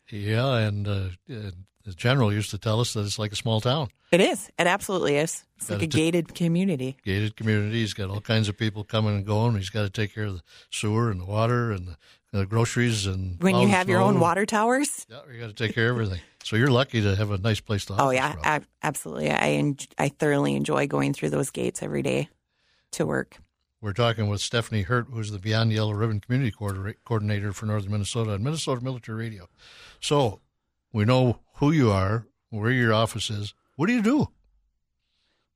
[0.09, 0.91] yeah, and uh,
[1.31, 1.51] uh,
[1.83, 3.89] the general used to tell us that it's like a small town.
[4.11, 4.49] It is.
[4.59, 5.43] It absolutely is.
[5.57, 6.97] It's Got like a gated community.
[7.03, 7.79] gated community.
[7.81, 9.55] He's got all kinds of people coming and going.
[9.55, 11.97] He's got to take care of the sewer and the water and the,
[12.31, 15.07] the groceries and When you have your own water towers.
[15.09, 16.21] Yeah, you got to take care of everything.
[16.43, 17.95] So you're lucky to have a nice place to.
[17.97, 18.35] Oh yeah.
[18.43, 19.31] I, absolutely.
[19.31, 22.29] I en- I thoroughly enjoy going through those gates every day
[22.91, 23.37] to work.
[23.83, 28.31] We're talking with Stefanie Hurt, who's the Beyond Yellow Ribbon Community Coordinator for Northern Minnesota
[28.31, 29.49] and Minnesota Military Radio.
[29.99, 30.39] So
[30.93, 33.53] we know who you are, where your office is.
[33.75, 34.29] What do you do?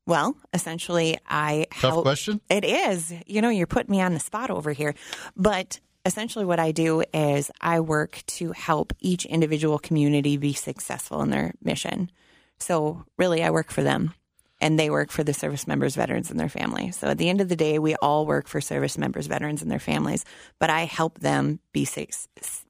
[0.05, 2.03] Well, essentially, I Tough help.
[2.03, 2.41] question.
[2.49, 3.13] It is.
[3.27, 4.93] You know, you're putting me on the spot over here.
[5.37, 11.21] But essentially, what I do is I work to help each individual community be successful
[11.21, 12.11] in their mission.
[12.59, 14.13] So, really, I work for them
[14.59, 16.95] and they work for the service members, veterans, and their families.
[16.97, 19.71] So, at the end of the day, we all work for service members, veterans, and
[19.71, 20.25] their families,
[20.59, 22.09] but I help them be, suc-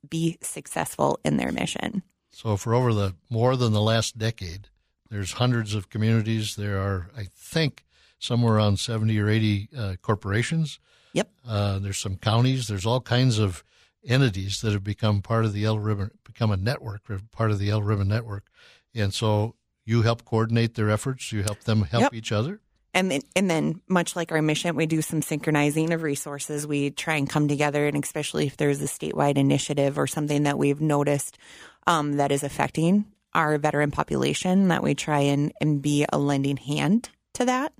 [0.09, 2.03] be successful in their mission.
[2.37, 4.69] So for over the more than the last decade,
[5.09, 6.55] there's hundreds of communities.
[6.55, 7.83] There are, I think,
[8.19, 10.79] somewhere around 70 or 80 uh, corporations.
[11.13, 11.31] Yep.
[11.47, 12.67] Uh, there's some counties.
[12.67, 13.63] There's all kinds of
[14.05, 17.65] entities that have become part of the Yellow Ribbon, become a network, part of the
[17.65, 18.45] Yellow Ribbon network.
[18.93, 19.55] And so
[19.87, 21.31] you help coordinate their efforts.
[21.31, 22.13] You help them help Yep.
[22.13, 22.59] each other.
[22.93, 26.65] And then, and then, much like our mission, we do some synchronizing of resources.
[26.67, 30.57] We try and come together, and especially if there's a statewide initiative or something that
[30.57, 31.37] we've noticed
[31.85, 36.57] um, that is affecting our veteran population, that we try and, and be a lending
[36.57, 37.71] hand to that.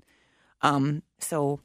[0.62, 1.60] Um, so,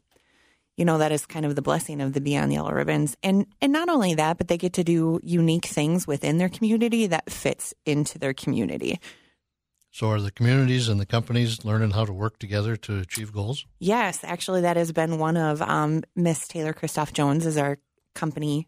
[0.76, 3.46] you know, that is kind of the blessing of the Beyond the Yellow Ribbons, and
[3.62, 7.32] and not only that, but they get to do unique things within their community that
[7.32, 9.00] fits into their community.
[9.94, 13.68] So are the communities and the companies learning how to work together to achieve goals?
[13.78, 17.78] Yes, actually, that has been one of um, Miss Taylor Christoph Jones is our
[18.16, 18.68] company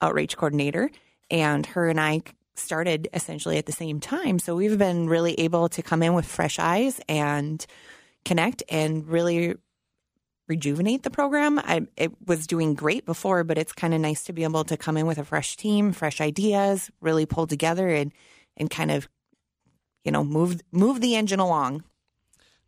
[0.00, 0.92] outreach coordinator,
[1.28, 2.22] and her and I
[2.54, 4.38] started essentially at the same time.
[4.38, 7.66] So we've been really able to come in with fresh eyes and
[8.24, 9.56] connect and really
[10.46, 11.58] rejuvenate the program.
[11.58, 14.76] I, it was doing great before, but it's kind of nice to be able to
[14.76, 18.12] come in with a fresh team, fresh ideas, really pull together and
[18.56, 19.08] and kind of
[20.04, 21.84] you know move move the engine along.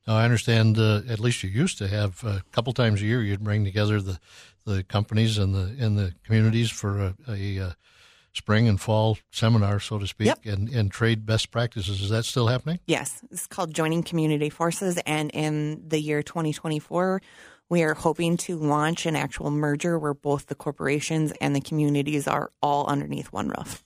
[0.07, 0.79] Now, I understand.
[0.79, 3.22] Uh, at least you used to have uh, a couple times a year.
[3.22, 4.20] You'd bring together the,
[4.64, 7.70] the companies and the and the communities for a, a uh,
[8.33, 10.38] spring and fall seminar, so to speak, Yep.
[10.44, 12.01] and, and trade best practices.
[12.03, 12.79] Is that still happening?
[12.87, 14.99] Yes, it's called Joining Community Forces.
[15.07, 17.22] And in the year 2024,
[17.68, 22.29] we are hoping to launch an actual merger where both the corporations and the communities
[22.29, 23.83] are all underneath one roof.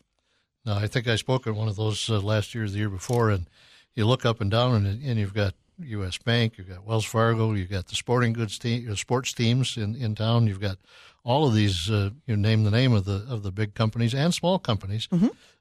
[0.65, 2.91] Now, I think I spoke at one of those uh, last year, or the year
[2.91, 3.49] before, and
[3.95, 6.19] you look up and down, and, and you've got U.S.
[6.19, 9.95] Bank, you've got Wells Fargo, you've got the sporting goods team, uh, sports teams in,
[9.95, 10.47] in town.
[10.47, 10.79] You've got
[11.25, 11.91] all of these.
[11.91, 15.09] Uh, you name the name of the of the big companies and small companies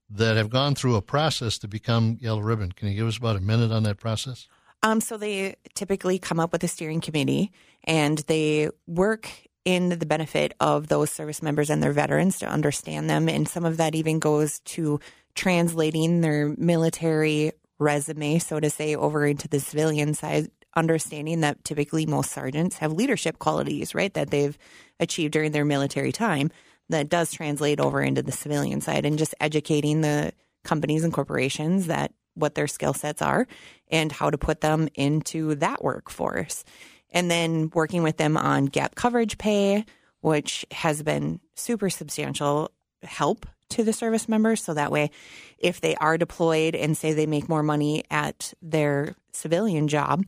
[0.09, 2.71] that have gone through a process to become Yellow Ribbon.
[2.71, 4.47] Can you give us about a minute on that process?
[4.81, 7.51] Um, so they typically come up with a steering committee
[7.83, 9.29] and they work
[9.65, 13.28] in the benefit of those service members and their veterans to understand them.
[13.30, 15.00] And some of that even goes to
[15.36, 22.06] translating their military resume, so to say, over into the civilian side, understanding that typically
[22.06, 24.58] most sergeants have leadership qualities, right, that they've
[25.00, 26.52] achieved during their military time.
[26.89, 31.88] That does translate over into the civilian side and just educating the companies and corporations
[31.88, 33.48] that what their skill sets are
[33.91, 36.63] and how to put them into that workforce.
[37.12, 39.86] And then working with them on gap coverage pay,
[40.22, 42.72] which has been super substantial
[43.04, 44.63] help to the service members.
[44.63, 45.12] So that way,
[45.58, 50.24] if they are deployed and say they make more money at their civilian job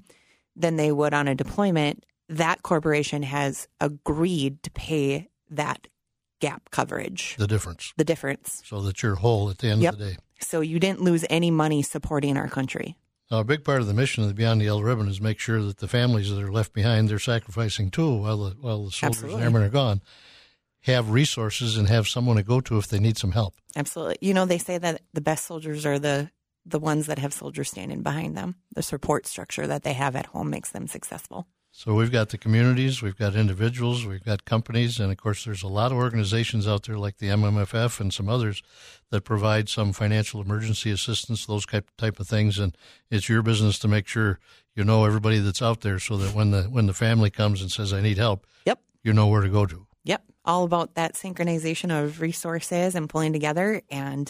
[0.55, 5.87] than they would on a deployment, that corporation has agreed to pay that
[6.39, 8.61] gap coverage, The difference, the difference.
[8.65, 9.93] so that you're whole at the end Yep.
[9.93, 10.17] of the day.
[10.39, 12.95] So you didn't lose any money supporting our country.
[13.31, 15.39] Now, a big part of the mission of the Beyond the Yellow Ribbon is make
[15.39, 18.91] sure that the families that are left behind, they're sacrificing too while the while the
[18.91, 19.35] soldiers Absolutely.
[19.35, 20.01] and airmen are gone,
[20.81, 23.55] have resources and have someone to go to if they need some help.
[23.73, 24.17] Absolutely.
[24.19, 26.29] You know, they say that the best soldiers are the
[26.65, 28.55] the ones that have soldiers standing behind them.
[28.75, 31.47] The support structure that they have at home makes them successful.
[31.73, 35.63] So we've got the communities, we've got individuals, we've got companies, and of course, there's
[35.63, 38.61] a lot of organizations out there like the MMFF and some others
[39.09, 42.59] that provide some financial emergency assistance, those type type of things.
[42.59, 42.75] And
[43.09, 44.37] it's your business to make sure
[44.75, 47.71] you know everybody that's out there, so that when the when the family comes and
[47.71, 48.79] says, "I need help," Yep.
[49.01, 49.87] you know where to go to.
[50.03, 50.23] Yep.
[50.43, 53.81] All about that synchronization of resources and pulling together.
[53.89, 54.29] And,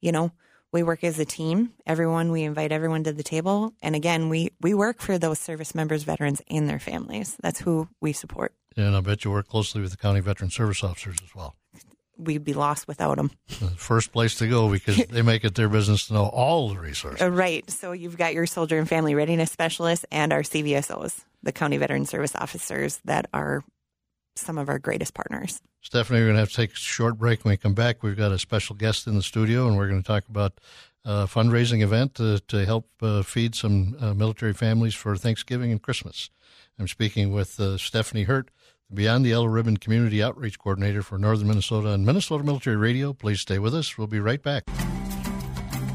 [0.00, 0.30] you know,
[0.72, 1.72] we work as a team.
[1.86, 3.72] Everyone, we invite everyone to the table.
[3.82, 7.36] And again, we, we work for those service members, veterans, and their families.
[7.42, 8.52] That's who we support.
[8.76, 11.54] And I bet you work closely with the county veteran service officers as well.
[12.18, 13.30] We'd be lost without them.
[13.76, 17.22] First place to go because they make it their business to know all the resources.
[17.22, 17.68] Uh, right.
[17.70, 22.06] So you've got your soldier and family readiness specialists and our CVSOs, the county veteran
[22.06, 23.64] service officers that are
[24.36, 25.60] some of our greatest partners.
[25.84, 27.44] Stefanie, we're going to have to take a short break.
[27.44, 30.02] When we come back, we've got a special guest in the studio, and we're going
[30.02, 30.60] to talk about
[31.04, 35.80] a fundraising event to, to help uh, feed some uh, military families for Thanksgiving and
[35.80, 36.30] Christmas.
[36.78, 38.50] I'm speaking with uh, Stefanie Hurt,
[38.92, 43.12] Beyond the Yellow Ribbon Community Outreach Coordinator for Northern Minnesota and Minnesota Military Radio.
[43.12, 43.96] Please stay with us.
[43.98, 44.64] We'll be right back.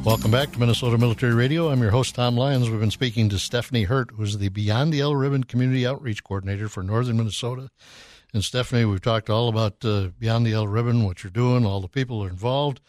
[0.04, 1.70] Welcome back to Minnesota Military Radio.
[1.70, 2.70] I'm your host, Tom Lyons.
[2.70, 6.68] We've been speaking to Stefanie Hurt, who's the Beyond the Yellow Ribbon Community Outreach Coordinator
[6.68, 7.70] for Northern Minnesota.
[8.34, 11.82] And Stefanie, we've talked all about uh, Beyond the Yellow Ribbon, what you're doing, all
[11.82, 12.80] the people are involved.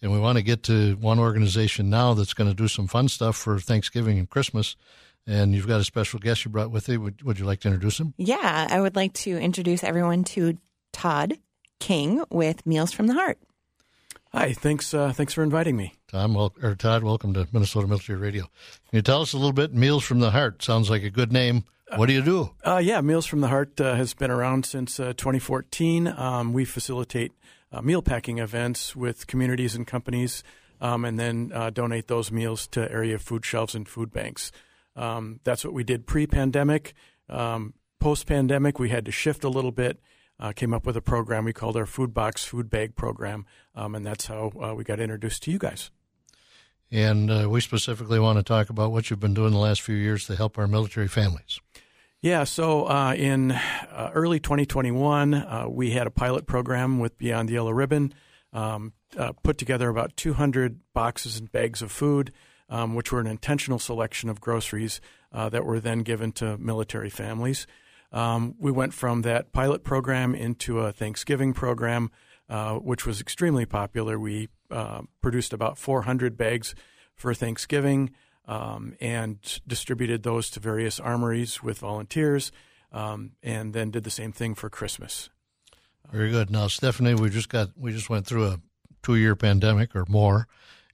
[0.00, 3.08] And we want to get to one organization now that's going to do some fun
[3.08, 4.76] stuff for Thanksgiving and Christmas.
[5.26, 7.00] And you've got a special guest you brought with you.
[7.00, 8.14] Would, would you like to introduce him?
[8.16, 10.58] Yeah, I would like to introduce everyone to
[10.92, 11.38] Todd
[11.78, 13.38] King with Meals from the Heart.
[14.34, 14.94] Hi, thanks.
[14.94, 15.92] Uh, thanks for inviting me.
[16.08, 18.44] Tom, wel- or Todd, welcome to Minnesota Military Radio.
[18.44, 19.74] Can you tell us a little bit?
[19.74, 21.64] Meals from the Heart sounds like a good name.
[21.96, 22.50] What do you do?
[22.64, 26.06] Uh, yeah, Meals from the Heart uh, has been around since uh, 2014.
[26.08, 27.32] Um, we facilitate
[27.70, 30.42] uh, meal packing events with communities and companies,
[30.80, 34.50] um, and then uh, donate those meals to area food shelves and food banks.
[34.96, 36.94] Um, that's what we did pre-pandemic.
[37.28, 40.00] Um, Post-pandemic, we had to shift a little bit.
[40.40, 43.94] Uh, came up with a program we called our Food Box Food Bag Program, um,
[43.94, 45.90] and that's how uh, we got introduced to you guys.
[46.90, 49.94] And uh, we specifically want to talk about what you've been doing the last few
[49.94, 51.60] years to help our military families.
[52.20, 57.48] Yeah, so uh, in uh, early 2021, uh, we had a pilot program with Beyond
[57.48, 58.14] the Yellow Ribbon,
[58.52, 62.32] um, uh, put together about 200 boxes and bags of food,
[62.68, 65.00] um, which were an intentional selection of groceries
[65.32, 67.66] uh, that were then given to military families.
[68.12, 72.10] Um, we went from that pilot program into a Thanksgiving program,
[72.48, 74.18] uh, which was extremely popular.
[74.18, 74.48] We
[75.20, 76.74] produced about 400 bags
[77.14, 78.10] for Thanksgiving
[78.46, 82.52] um, and distributed those to various armories with volunteers,
[82.90, 85.30] um, and then did the same thing for Christmas.
[86.10, 86.50] Very good.
[86.50, 88.60] Now, Stefanie, we just got we just went through a
[89.02, 90.48] two-year pandemic or more,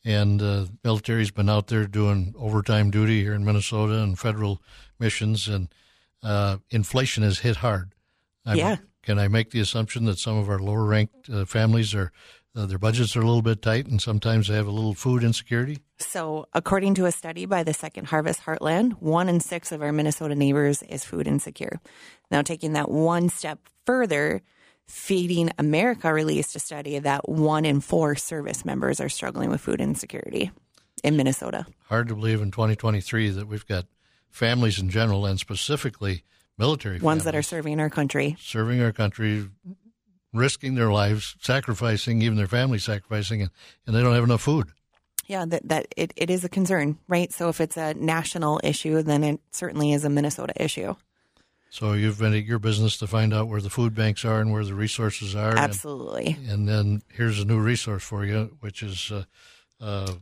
[0.05, 4.63] and uh, military's been out there doing overtime duty here in Minnesota and federal
[4.99, 5.69] missions, and
[6.23, 7.95] uh, inflation has hit hard.
[8.45, 8.77] I'm, Yeah.
[9.03, 12.13] Can I make the assumption that some of our lower-ranked uh, families are
[12.55, 15.23] uh, their budgets are a little bit tight, and sometimes they have a little food
[15.23, 15.79] insecurity?
[15.99, 19.93] So, according to a study by the Second Harvest Heartland, one in six of our
[19.93, 21.81] Minnesota neighbors is food insecure.
[22.31, 24.43] Now, taking that one step further,
[24.89, 29.83] Feeding America released a study that one in four service members are struggling with food
[29.83, 30.51] insecurity
[31.05, 31.67] in Minnesota.
[31.89, 33.85] Hard to believe in 2023 that we've got
[34.31, 36.25] families in general, and specifically
[36.57, 38.37] military Ones that are serving our country.
[38.41, 39.49] serving our country,
[40.33, 43.51] risking their lives, sacrificing, even their family sacrificing, and,
[43.87, 44.69] and they don't have enough food.
[45.27, 47.33] Yeah, that, that it, it is a concern, right?
[47.33, 50.95] So, if it's a national issue, then it certainly is a Minnesota issue.
[51.71, 54.51] So you've been at your business to find out where the food banks are and
[54.51, 55.51] where the resources are.
[55.51, 56.37] and- Absolutely.
[56.49, 59.25] And, then here's a new resource for you, which is uh,
[59.81, 60.15] uh,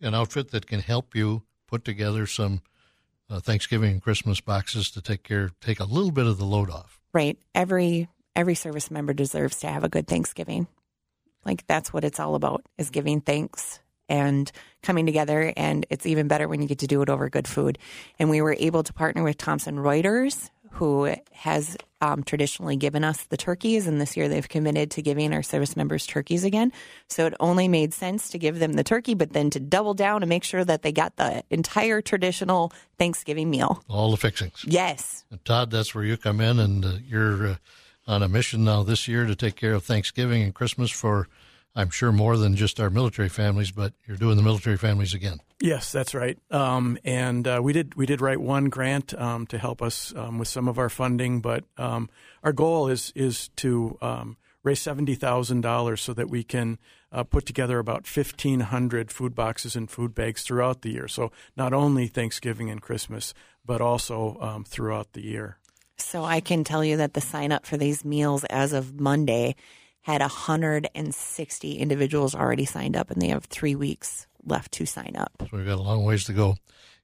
[0.00, 2.62] an outfit that can help you put together some
[3.30, 6.70] uh, Thanksgiving and Christmas boxes to take care, take a little bit of the load
[6.70, 7.00] off.
[7.12, 7.38] Right.
[7.54, 10.66] Every every service member deserves to have a good Thanksgiving.
[11.44, 14.50] Like that's what it's all about is giving thanks and
[14.82, 17.78] coming together and it's even better when you get to do it over good food.
[18.18, 23.24] And we were able to partner with Thomson Reuters who has um, traditionally given us
[23.24, 26.72] the turkeys, and this year they've committed to giving our service members turkeys again.
[27.08, 30.22] So it only made sense to give them the turkey, but then to double down
[30.22, 33.82] and make sure that they got the entire traditional Thanksgiving meal.
[33.88, 34.64] All the fixings.
[34.66, 37.56] Yes, And Todd, that's where you come in, and uh, you're uh,
[38.06, 41.28] on a mission now this year to take care of Thanksgiving and Christmas for,
[41.74, 45.38] I'm sure, more than just our military families, but you're doing the military families again.
[45.60, 46.38] Yes, that's right.
[46.50, 50.38] Um, and uh, we did we did write one grant um, to help us um,
[50.38, 52.10] with some of our funding, but um,
[52.42, 56.78] our goal is is to um, raise seventy thousand dollars so that we can
[57.12, 61.06] uh, put together about fifteen hundred food boxes and food bags throughout the year.
[61.06, 63.32] So not only Thanksgiving and Christmas,
[63.64, 65.58] but also um, throughout the year.
[65.98, 69.54] So I can tell you that the sign up for these meals as of Monday
[70.02, 75.32] had 160 individuals already signed up, and they have three weeks left to sign up.
[75.42, 76.56] So we've got a long ways to go.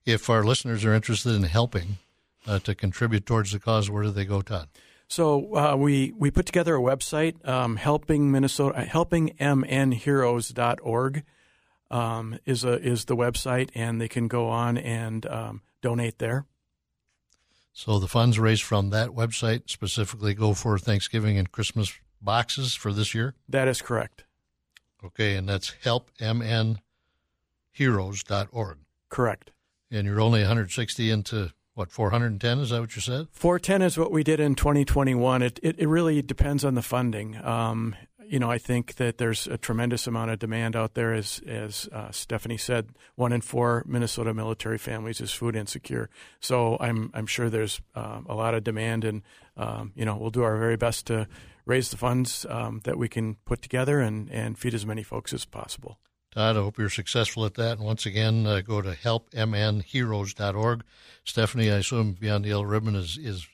[0.05, 1.97] If our listeners are interested in helping
[2.47, 4.69] uh, to contribute towards the cause, where do they go, Todd?
[5.09, 11.23] So uh, we we put together a website, um, helping Minnesota, helpingmnheroes.org
[11.89, 16.45] um, is a is the website, and they can go on and um, donate there.
[17.71, 22.93] So the funds raised from that website specifically go for Thanksgiving and Christmas boxes for
[22.93, 23.35] this year.
[23.47, 24.23] That is correct.
[25.03, 28.77] Okay, and that's helpmnheroes.org.
[29.09, 29.51] Correct.
[29.89, 34.11] And you're only 160 into what 410 is that what you said 410 is what
[34.11, 37.95] we did in 2021 it, it, it really depends on the funding um,
[38.25, 41.87] you know i think that there's a tremendous amount of demand out there as as
[41.93, 46.09] uh, stefanie said one in four minnesota military families is food insecure
[46.39, 49.21] so i'm i'm sure there's uh, a lot of demand and
[49.55, 51.27] um, you know we'll do our very best to
[51.67, 55.33] raise the funds um, that we can put together and and feed as many folks
[55.33, 55.99] as possible
[56.37, 57.79] Todd, I hope you're successful at that.
[57.79, 60.83] And once again, uh, go to helpmnheroes.org.
[61.25, 63.47] Stefanie, I assume Beyond the Yellow Ribbon is, is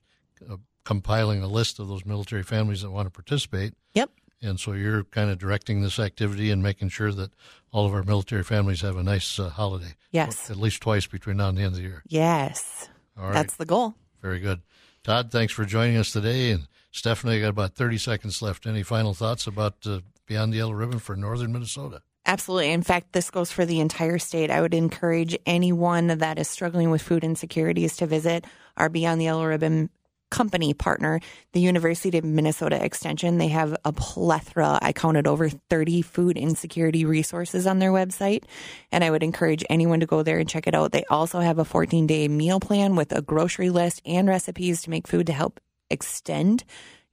[0.51, 3.73] uh, compiling a list of those military families that want to participate.
[3.93, 4.09] Yep.
[4.41, 7.31] And so you're kind of directing this activity and making sure that
[7.71, 9.95] all of our military families have a nice uh, holiday.
[10.11, 10.51] Yes.
[10.51, 12.03] At least twice between now and the end of the year.
[12.09, 12.89] Yes.
[13.17, 13.33] All right.
[13.33, 13.95] That's the goal.
[14.21, 14.61] Very good.
[15.05, 16.51] Todd, thanks for joining us today.
[16.51, 18.65] And Stefanie, got about 30 seconds left.
[18.65, 22.01] Any final thoughts about uh, Beyond the Yellow Ribbon for northern Minnesota?
[22.25, 22.71] Absolutely.
[22.71, 24.49] In fact, this goes for the entire state.
[24.49, 28.45] I would encourage anyone that is struggling with food insecurities to visit
[28.77, 29.89] our Beyond the Yellow Ribbon
[30.29, 31.19] company partner,
[31.51, 33.37] the University of Minnesota Extension.
[33.37, 34.79] They have a plethora.
[34.81, 38.43] I counted over 30 food insecurity resources on their website,
[38.91, 40.91] and I would encourage anyone to go there and check it out.
[40.91, 44.89] They also have a 14 day meal plan with a grocery list and recipes to
[44.89, 45.59] make food to help
[45.89, 46.63] extend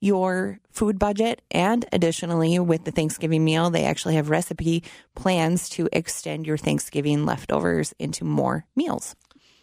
[0.01, 1.43] your food budget.
[1.51, 4.83] And additionally, with the Thanksgiving meal, they actually have recipe
[5.15, 9.15] plans to extend your Thanksgiving leftovers into more meals.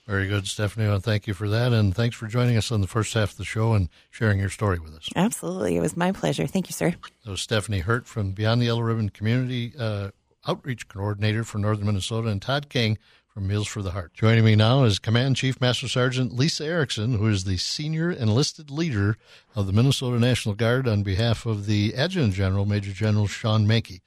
[0.06, 0.88] Very good, Stefanie.
[0.88, 1.74] Well, thank you for that.
[1.74, 4.50] And thanks for joining us on the first half of the show and sharing your
[4.50, 5.10] story with us.
[5.16, 5.76] Absolutely.
[5.76, 6.48] It was my pleasure.
[6.48, 6.96] Thank you, sir.
[7.26, 10.12] That was Stefanie Hurt from Beyond the Yellow Ribbon Community uh,
[10.48, 12.98] Outreach Coordinator for Northern Minnesota, and Todd King
[13.38, 14.16] from Meals for the Heart.
[14.16, 18.72] Joining me now is Command Chief Master Sergeant Lisa Erikson, who is the senior enlisted
[18.72, 19.16] leader
[19.56, 24.02] of the Minnesota National Guard on behalf of the Adjutant General, Major General Shawn Manke.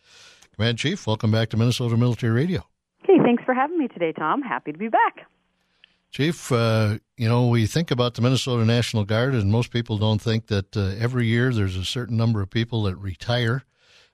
[0.57, 2.67] Command Chief, welcome back to Minnesota Military Radio.
[3.05, 4.43] Hey, thanks for having me today, Tom.
[4.43, 5.29] Happy to be back.
[6.11, 10.21] Chief, uh, you know, we think about the Minnesota National Guard, and most people don't
[10.21, 13.63] think that uh, every year there's a certain number of people that retire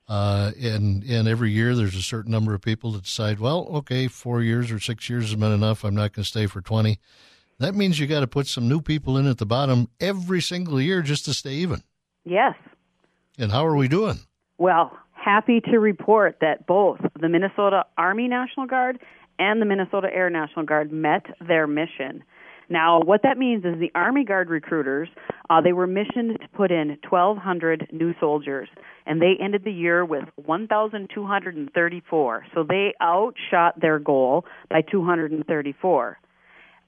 [0.09, 4.07] uh, and and every year there's a certain number of people that decide, well, okay,
[4.09, 5.85] four years or six years has been enough.
[5.85, 6.99] I'm not going to stay for twenty.
[7.59, 10.81] That means you got to put some new people in at the bottom every single
[10.81, 11.83] year just to stay even.
[12.25, 12.55] Yes.
[13.39, 14.19] And how are we doing?
[14.59, 18.99] Well, happy to report that both the Minnesota Army National Guard
[19.39, 22.23] and the Minnesota Air National Guard met their mission.
[22.69, 25.09] Now, what that means is the Army Guard recruiters,
[25.49, 28.69] uh, they were missioned to put in 1,200 new soldiers,
[29.07, 32.47] and they ended the year with 1,234.
[32.55, 36.19] So they outshot their goal by 234.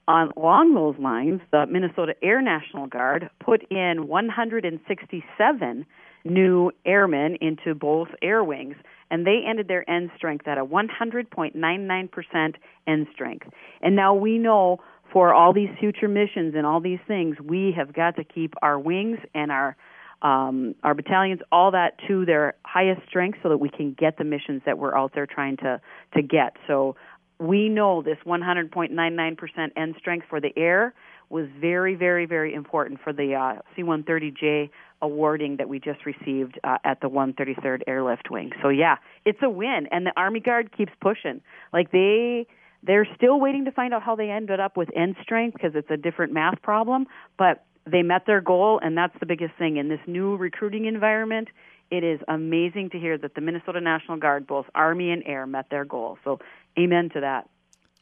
[0.09, 5.85] On, along those lines, the Minnesota Air National Guard put in 167
[6.25, 8.75] new airmen into both air wings,
[9.11, 12.55] and they ended their end strength at a 100.99%
[12.87, 13.47] end strength.
[13.81, 14.79] And now we know
[15.11, 18.79] for all these future missions and all these things, we have got to keep our
[18.79, 19.75] wings and our
[20.21, 24.25] um, our battalions, all that to their highest strength, so that we can get the
[24.25, 25.79] missions that we're out there trying to
[26.13, 26.57] to get.
[26.67, 26.97] So
[27.39, 30.93] we know this 100.99% end strength for the air
[31.29, 34.69] was very, very, very important for the uh, C-130J
[35.01, 38.51] awarding that we just received uh, at the 133rd Airlift Wing.
[38.61, 41.41] So yeah, it's a win, and the Army Guard keeps pushing.
[41.71, 42.47] Like they
[42.83, 45.89] they're still waiting to find out how they ended up with end strength because it's
[45.89, 47.07] a different math problem,
[47.37, 49.77] but they met their goal, and that's the biggest thing.
[49.77, 51.49] In this new recruiting environment,
[51.91, 55.69] it is amazing to hear that the Minnesota National Guard, both Army and Air, met
[55.69, 56.17] their goal.
[56.23, 56.39] So,
[56.77, 57.49] amen to that.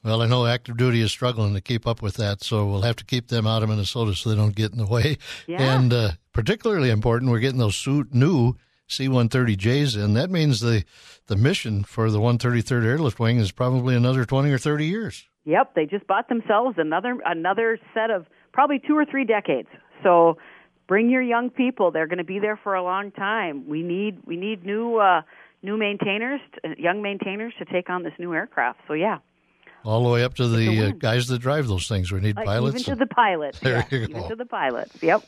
[0.03, 2.95] Well, I know active duty is struggling to keep up with that, so we'll have
[2.97, 5.17] to keep them out of Minnesota so they don't get in the way.
[5.47, 5.77] Yeah.
[5.77, 8.55] And uh, particularly important, we're getting those new
[8.87, 10.13] C-130Js in.
[10.13, 10.83] That means the
[11.27, 15.27] the mission for the 133rd Airlift Wing is probably another 20 or 30 years.
[15.45, 19.69] Yep, they just bought themselves another another set of probably two or three decades.
[20.03, 20.37] So
[20.87, 23.67] bring your young people; they're going to be there for a long time.
[23.67, 25.21] We need we need new uh,
[25.63, 26.41] new maintainers,
[26.77, 28.79] young maintainers, to take on this new aircraft.
[28.87, 29.19] So yeah.
[29.85, 32.11] all the way up to the uh, guys that drive those things.
[32.11, 32.81] We need uh, pilots.
[32.81, 33.59] Even to the pilots.
[33.61, 35.01] There yeah, you Even to the pilots.
[35.01, 35.23] Yep.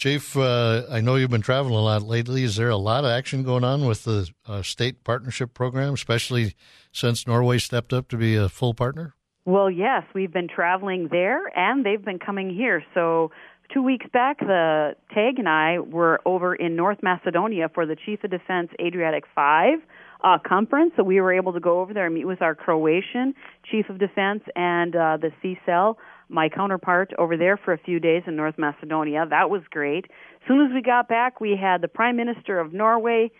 [0.00, 2.42] Chief, uh, I know you've been traveling a lot lately.
[2.42, 6.54] Is there a lot of action going on with the uh, state partnership program, especially
[6.90, 9.14] since Norway stepped up to be a full partner?
[9.44, 12.82] Well, yes, we've been traveling there, and they've been coming here.
[12.94, 13.30] So
[13.74, 18.24] two weeks back, the TAG and I were over in North Macedonia for the Chief
[18.24, 19.80] of Defense Adriatic Five
[20.24, 20.92] uh, conference.
[20.96, 23.34] So we were able to go over there and meet with our Croatian
[23.70, 25.96] Chief of Defense and uh, the CCEL,
[26.30, 29.26] my counterpart, over there for a few days in North Macedonia.
[29.28, 30.06] That was great.
[30.06, 33.30] As soon as we got back, we had the Prime Minister of Norway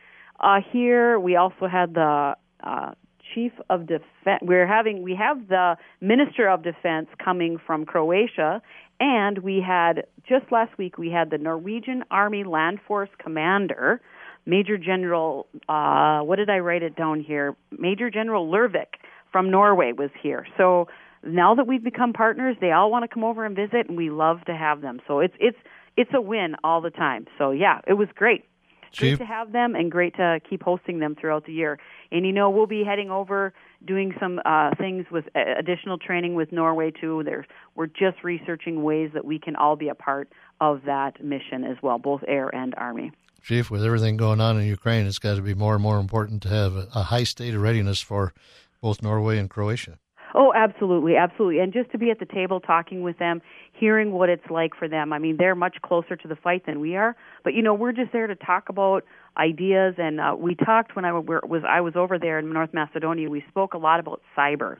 [0.41, 1.18] uh, here.
[1.18, 2.93] We also had the uh,
[3.34, 4.41] chief of defense.
[4.43, 8.62] We're having we have the minister of defense coming from Croatia,
[8.99, 14.01] and we had just last week we had the Norwegian Army Land Force commander,
[14.47, 15.47] Major General.
[15.68, 17.57] Uh, what did I write it down here?
[17.70, 18.99] Major General Lervik
[19.32, 20.47] from Norway was here.
[20.57, 20.88] So
[21.25, 24.11] now that we've become partners, they all want to come over and visit, and we
[24.11, 25.01] love to have them.
[25.07, 25.59] So it's it's
[25.97, 27.27] it's a win all the time.
[27.39, 28.45] So yeah, it was great.
[28.93, 29.18] Chief?
[29.18, 31.79] Great to have them and great to keep hosting them throughout the year.
[32.11, 33.53] And you know, we'll be heading over
[33.87, 37.23] doing some uh, things with uh, additional training with Norway too.
[37.25, 37.47] There's,
[37.77, 41.77] we're just researching ways that we can all be a part of that mission as
[41.83, 43.12] well, both air and army.
[43.43, 46.43] Chief, with everything going on in Ukraine, it's got to be more and more important
[46.43, 48.35] to have a, a high state of readiness for
[48.81, 49.99] both Norway and Croatia.
[50.35, 51.61] Oh, absolutely, absolutely.
[51.61, 54.89] And just to be at the table talking with them, hearing what it's like for
[54.89, 55.12] them.
[55.12, 57.93] I mean, they're much closer to the fight than we are, but you know, we're
[57.93, 59.05] just there to talk about
[59.37, 63.28] ideas and uh, we talked when I was I was over there in North Macedonia.
[63.31, 64.76] We spoke a lot about cyber.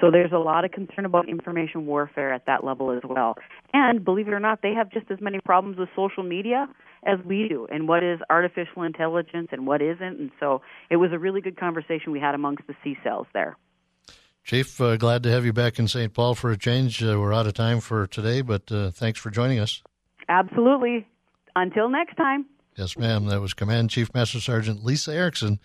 [0.00, 3.36] So there's a lot of concern about information warfare at that level as well.
[3.74, 6.68] And believe it or not, they have just as many problems with social media
[7.06, 10.18] as we do and what is artificial intelligence and what isn't.
[10.18, 13.56] And so it was a really good conversation we had amongst the CCELs there.
[14.44, 16.12] Chief, uh, glad to have you back in St.
[16.12, 17.02] Paul for a change.
[17.02, 19.82] Uh, we're out of time for today, but uh, thanks for joining us.
[20.28, 21.06] Absolutely.
[21.54, 22.46] Until next time.
[22.76, 23.26] Yes, ma'am.
[23.26, 25.60] That was Command Chief Master Sergeant Lisa Erikson,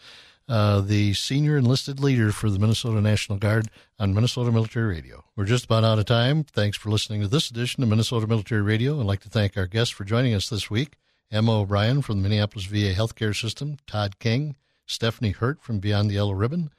[0.50, 3.70] uh, the senior enlisted leader for the Minnesota National Guard
[4.00, 5.24] on Minnesota Military Radio.
[5.36, 6.44] We're just about out of time.
[6.44, 9.00] Thanks for listening to this edition of Minnesota Military Radio.
[9.00, 10.98] I'd like to thank our guests for joining us this week
[11.32, 14.56] Emma O'Brien from the Minneapolis VA Healthcare System, Todd King,
[14.88, 16.70] Stefanie Hurt from Beyond the Yellow Ribbon,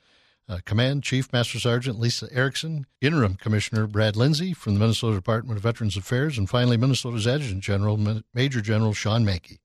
[0.48, 5.56] uh, Command Chief Master Sergeant Lisa Erikson, Interim Commissioner Brad Lindsay from the Minnesota Department
[5.56, 9.58] of Veterans Affairs, and finally Minnesota's Adjutant General, Major General Shawn Manke.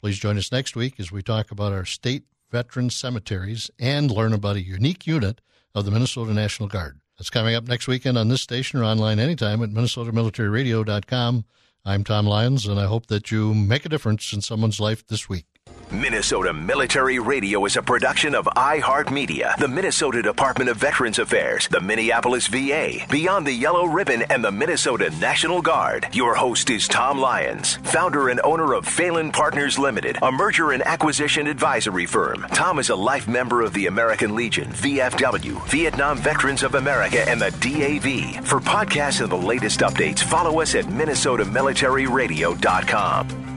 [0.00, 4.32] Please join us next week as we talk about our state veteran cemeteries and learn
[4.32, 5.40] about a unique unit
[5.74, 7.00] of the Minnesota National Guard.
[7.18, 11.44] That's coming up next weekend on this station or online anytime at minnesotamilitaryradio.com.
[11.84, 15.28] I'm Tom Lyons, and I hope that you make a difference in someone's life this
[15.28, 15.55] week.
[15.90, 21.80] Minnesota Military Radio is a production of iHeartMedia, the Minnesota Department of Veterans Affairs, the
[21.80, 26.08] Minneapolis VA, Beyond the Yellow Ribbon, and the Minnesota National Guard.
[26.12, 30.82] Your host is Tom Lyons, founder and owner of Phelan Partners Limited, a merger and
[30.82, 32.44] acquisition advisory firm.
[32.52, 37.40] Tom is a life member of the American Legion, VFW, Vietnam Veterans of America, and
[37.40, 38.44] the DAV.
[38.44, 43.55] For podcasts and the latest updates, follow us at MinnesotaMilitaryRadio.com.